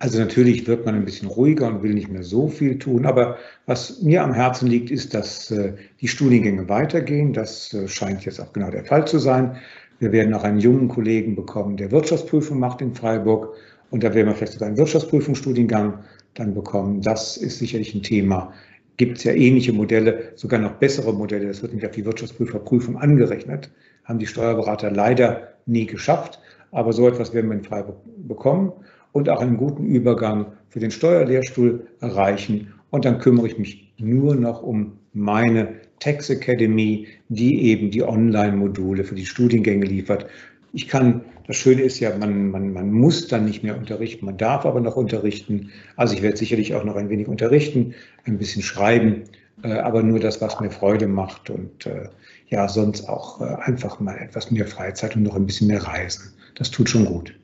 Also 0.00 0.18
natürlich 0.18 0.66
wird 0.66 0.84
man 0.84 0.96
ein 0.96 1.04
bisschen 1.04 1.28
ruhiger 1.28 1.68
und 1.68 1.82
will 1.82 1.94
nicht 1.94 2.08
mehr 2.08 2.24
so 2.24 2.48
viel 2.48 2.78
tun, 2.78 3.06
aber 3.06 3.38
was 3.66 4.02
mir 4.02 4.22
am 4.22 4.34
Herzen 4.34 4.66
liegt, 4.68 4.90
ist, 4.90 5.14
dass 5.14 5.50
äh, 5.50 5.74
die 6.00 6.08
Studiengänge 6.08 6.68
weitergehen. 6.68 7.32
Das 7.32 7.72
äh, 7.72 7.88
scheint 7.88 8.24
jetzt 8.24 8.40
auch 8.40 8.52
genau 8.52 8.70
der 8.70 8.84
Fall 8.84 9.06
zu 9.06 9.18
sein. 9.18 9.56
Wir 10.04 10.12
werden 10.12 10.34
auch 10.34 10.44
einen 10.44 10.58
jungen 10.58 10.88
Kollegen 10.88 11.34
bekommen, 11.34 11.78
der 11.78 11.90
Wirtschaftsprüfung 11.90 12.58
macht 12.58 12.82
in 12.82 12.92
Freiburg. 12.92 13.54
Und 13.90 14.04
da 14.04 14.12
werden 14.12 14.26
wir 14.26 14.34
vielleicht 14.34 14.52
sogar 14.52 14.68
einen 14.68 14.76
Wirtschaftsprüfungsstudiengang 14.76 16.00
dann 16.34 16.52
bekommen. 16.52 17.00
Das 17.00 17.38
ist 17.38 17.58
sicherlich 17.58 17.94
ein 17.94 18.02
Thema. 18.02 18.52
Gibt 18.98 19.16
es 19.16 19.24
ja 19.24 19.32
ähnliche 19.32 19.72
Modelle, 19.72 20.32
sogar 20.34 20.60
noch 20.60 20.72
bessere 20.72 21.14
Modelle. 21.14 21.46
Das 21.46 21.62
wird 21.62 21.72
nämlich 21.72 21.88
auf 21.88 21.94
die 21.94 22.04
Wirtschaftsprüferprüfung 22.04 22.98
angerechnet. 22.98 23.70
Haben 24.04 24.18
die 24.18 24.26
Steuerberater 24.26 24.90
leider 24.90 25.54
nie 25.64 25.86
geschafft. 25.86 26.38
Aber 26.70 26.92
so 26.92 27.08
etwas 27.08 27.32
werden 27.32 27.48
wir 27.48 27.56
in 27.56 27.64
Freiburg 27.64 27.96
bekommen 28.28 28.72
und 29.12 29.30
auch 29.30 29.40
einen 29.40 29.56
guten 29.56 29.86
Übergang 29.86 30.48
für 30.68 30.80
den 30.80 30.90
Steuerlehrstuhl 30.90 31.86
erreichen. 32.00 32.74
Und 32.90 33.06
dann 33.06 33.20
kümmere 33.20 33.46
ich 33.46 33.58
mich 33.58 33.94
nur 33.96 34.34
noch 34.34 34.62
um 34.62 34.98
meine 35.14 35.76
Tax 36.04 36.28
Academy, 36.28 37.06
die 37.30 37.62
eben 37.70 37.90
die 37.90 38.02
Online-Module 38.02 39.04
für 39.04 39.14
die 39.14 39.24
Studiengänge 39.24 39.86
liefert. 39.86 40.26
Ich 40.74 40.86
kann, 40.86 41.22
das 41.46 41.56
Schöne 41.56 41.80
ist 41.80 41.98
ja, 41.98 42.14
man, 42.14 42.50
man, 42.50 42.74
man 42.74 42.92
muss 42.92 43.26
dann 43.26 43.46
nicht 43.46 43.62
mehr 43.62 43.78
unterrichten, 43.78 44.26
man 44.26 44.36
darf 44.36 44.66
aber 44.66 44.80
noch 44.80 44.96
unterrichten. 44.96 45.70
Also 45.96 46.14
ich 46.14 46.20
werde 46.20 46.36
sicherlich 46.36 46.74
auch 46.74 46.84
noch 46.84 46.96
ein 46.96 47.08
wenig 47.08 47.26
unterrichten, 47.26 47.94
ein 48.26 48.36
bisschen 48.36 48.62
schreiben, 48.62 49.24
äh, 49.62 49.72
aber 49.72 50.02
nur 50.02 50.20
das, 50.20 50.42
was 50.42 50.60
mir 50.60 50.70
Freude 50.70 51.06
macht 51.06 51.48
und 51.48 51.86
äh, 51.86 52.08
ja, 52.48 52.68
sonst 52.68 53.08
auch 53.08 53.40
äh, 53.40 53.54
einfach 53.62 53.98
mal 53.98 54.18
etwas 54.18 54.50
mehr 54.50 54.66
Freizeit 54.66 55.16
und 55.16 55.22
noch 55.22 55.36
ein 55.36 55.46
bisschen 55.46 55.68
mehr 55.68 55.82
reisen. 55.82 56.34
Das 56.56 56.70
tut 56.70 56.90
schon 56.90 57.06
gut. 57.06 57.34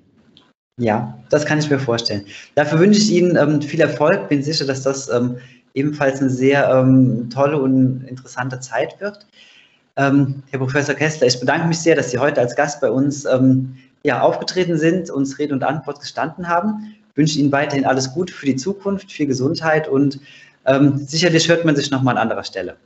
Ja, 0.79 1.18
das 1.31 1.46
kann 1.46 1.59
ich 1.59 1.70
mir 1.70 1.79
vorstellen. 1.79 2.27
Dafür 2.55 2.79
wünsche 2.79 3.01
ich 3.01 3.12
Ihnen 3.12 3.37
ähm, 3.37 3.62
viel 3.62 3.81
Erfolg. 3.81 4.29
Bin 4.29 4.42
sicher, 4.42 4.66
dass 4.66 4.83
das 4.83 5.09
ähm, 5.09 5.37
ebenfalls 5.75 6.21
eine 6.21 6.31
sehr 6.31 6.69
ähm, 6.71 7.29
tolle 7.31 7.61
und 7.61 8.05
interessante 8.07 8.61
Zeit 8.61 9.01
wird. 9.01 9.27
Ähm, 9.97 10.43
Herr 10.51 10.59
Professor 10.59 10.95
Kessler, 10.95 11.27
ich 11.27 11.41
bedanke 11.41 11.69
mich 11.69 11.79
sehr, 11.79 11.97
dass 11.97 12.11
Sie 12.11 12.19
heute 12.19 12.41
als 12.41 12.57
Gast 12.57 12.81
bei 12.81 12.91
uns 12.91 13.25
ähm, 13.25 13.77
ja, 14.03 14.21
aufgetreten 14.21 14.79
sind, 14.79 15.11
uns 15.11 15.39
Rede 15.39 15.55
und 15.55 15.63
Antwort 15.63 16.01
gestanden 16.01 16.49
haben. 16.49 16.95
Ich 17.11 17.17
wünsche 17.17 17.39
Ihnen 17.39 17.53
weiterhin 17.53 17.85
alles 17.85 18.13
Gute 18.13 18.33
für 18.33 18.47
die 18.47 18.57
Zukunft, 18.57 19.13
viel 19.13 19.27
Gesundheit 19.27 19.89
und 19.89 20.21
ähm, 20.67 20.99
sicherlich 20.99 21.49
hört 21.49 21.65
man 21.65 21.77
sich 21.77 21.91
nochmal 21.91 22.17
an 22.17 22.23
anderer 22.23 22.45
Stelle. 22.45 22.77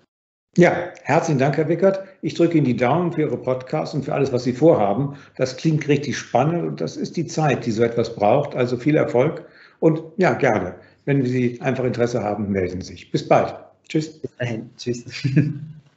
Ja, 0.57 0.73
herzlichen 1.03 1.40
Dank, 1.40 1.57
Herr 1.57 1.68
Wickert. 1.68 2.05
Ich 2.23 2.35
drücke 2.35 2.59
Ihnen 2.59 2.64
die 2.64 2.77
Daumen 2.77 3.12
für 3.12 3.23
Ihre 3.23 3.37
Podcasts 3.37 3.92
und 3.92 4.05
für 4.05 4.14
alles, 4.14 4.33
was 4.33 4.44
Sie 4.44 4.53
vorhaben. 4.53 5.16
Das 5.37 5.57
klingt 5.57 5.88
richtig 5.88 6.16
spannend 6.16 6.68
und 6.68 6.81
das 6.81 6.97
ist 6.97 7.16
die 7.16 7.27
Zeit, 7.27 7.66
die 7.66 7.73
so 7.73 7.83
etwas 7.83 8.14
braucht. 8.14 8.55
Also 8.55 8.77
viel 8.77 8.97
Erfolg 8.97 9.44
und 9.81 10.01
ja, 10.16 10.35
gerne. 10.35 10.77
Wenn 11.04 11.24
Sie 11.24 11.60
einfach 11.60 11.84
Interesse 11.84 12.22
haben, 12.22 12.50
melden 12.50 12.80
Sie 12.80 12.92
sich. 12.92 13.10
Bis 13.10 13.26
bald. 13.28 13.54
Tschüss. 13.88 14.20
Bis 14.20 14.36
dahin. 14.36 14.70
Tschüss. 14.76 15.04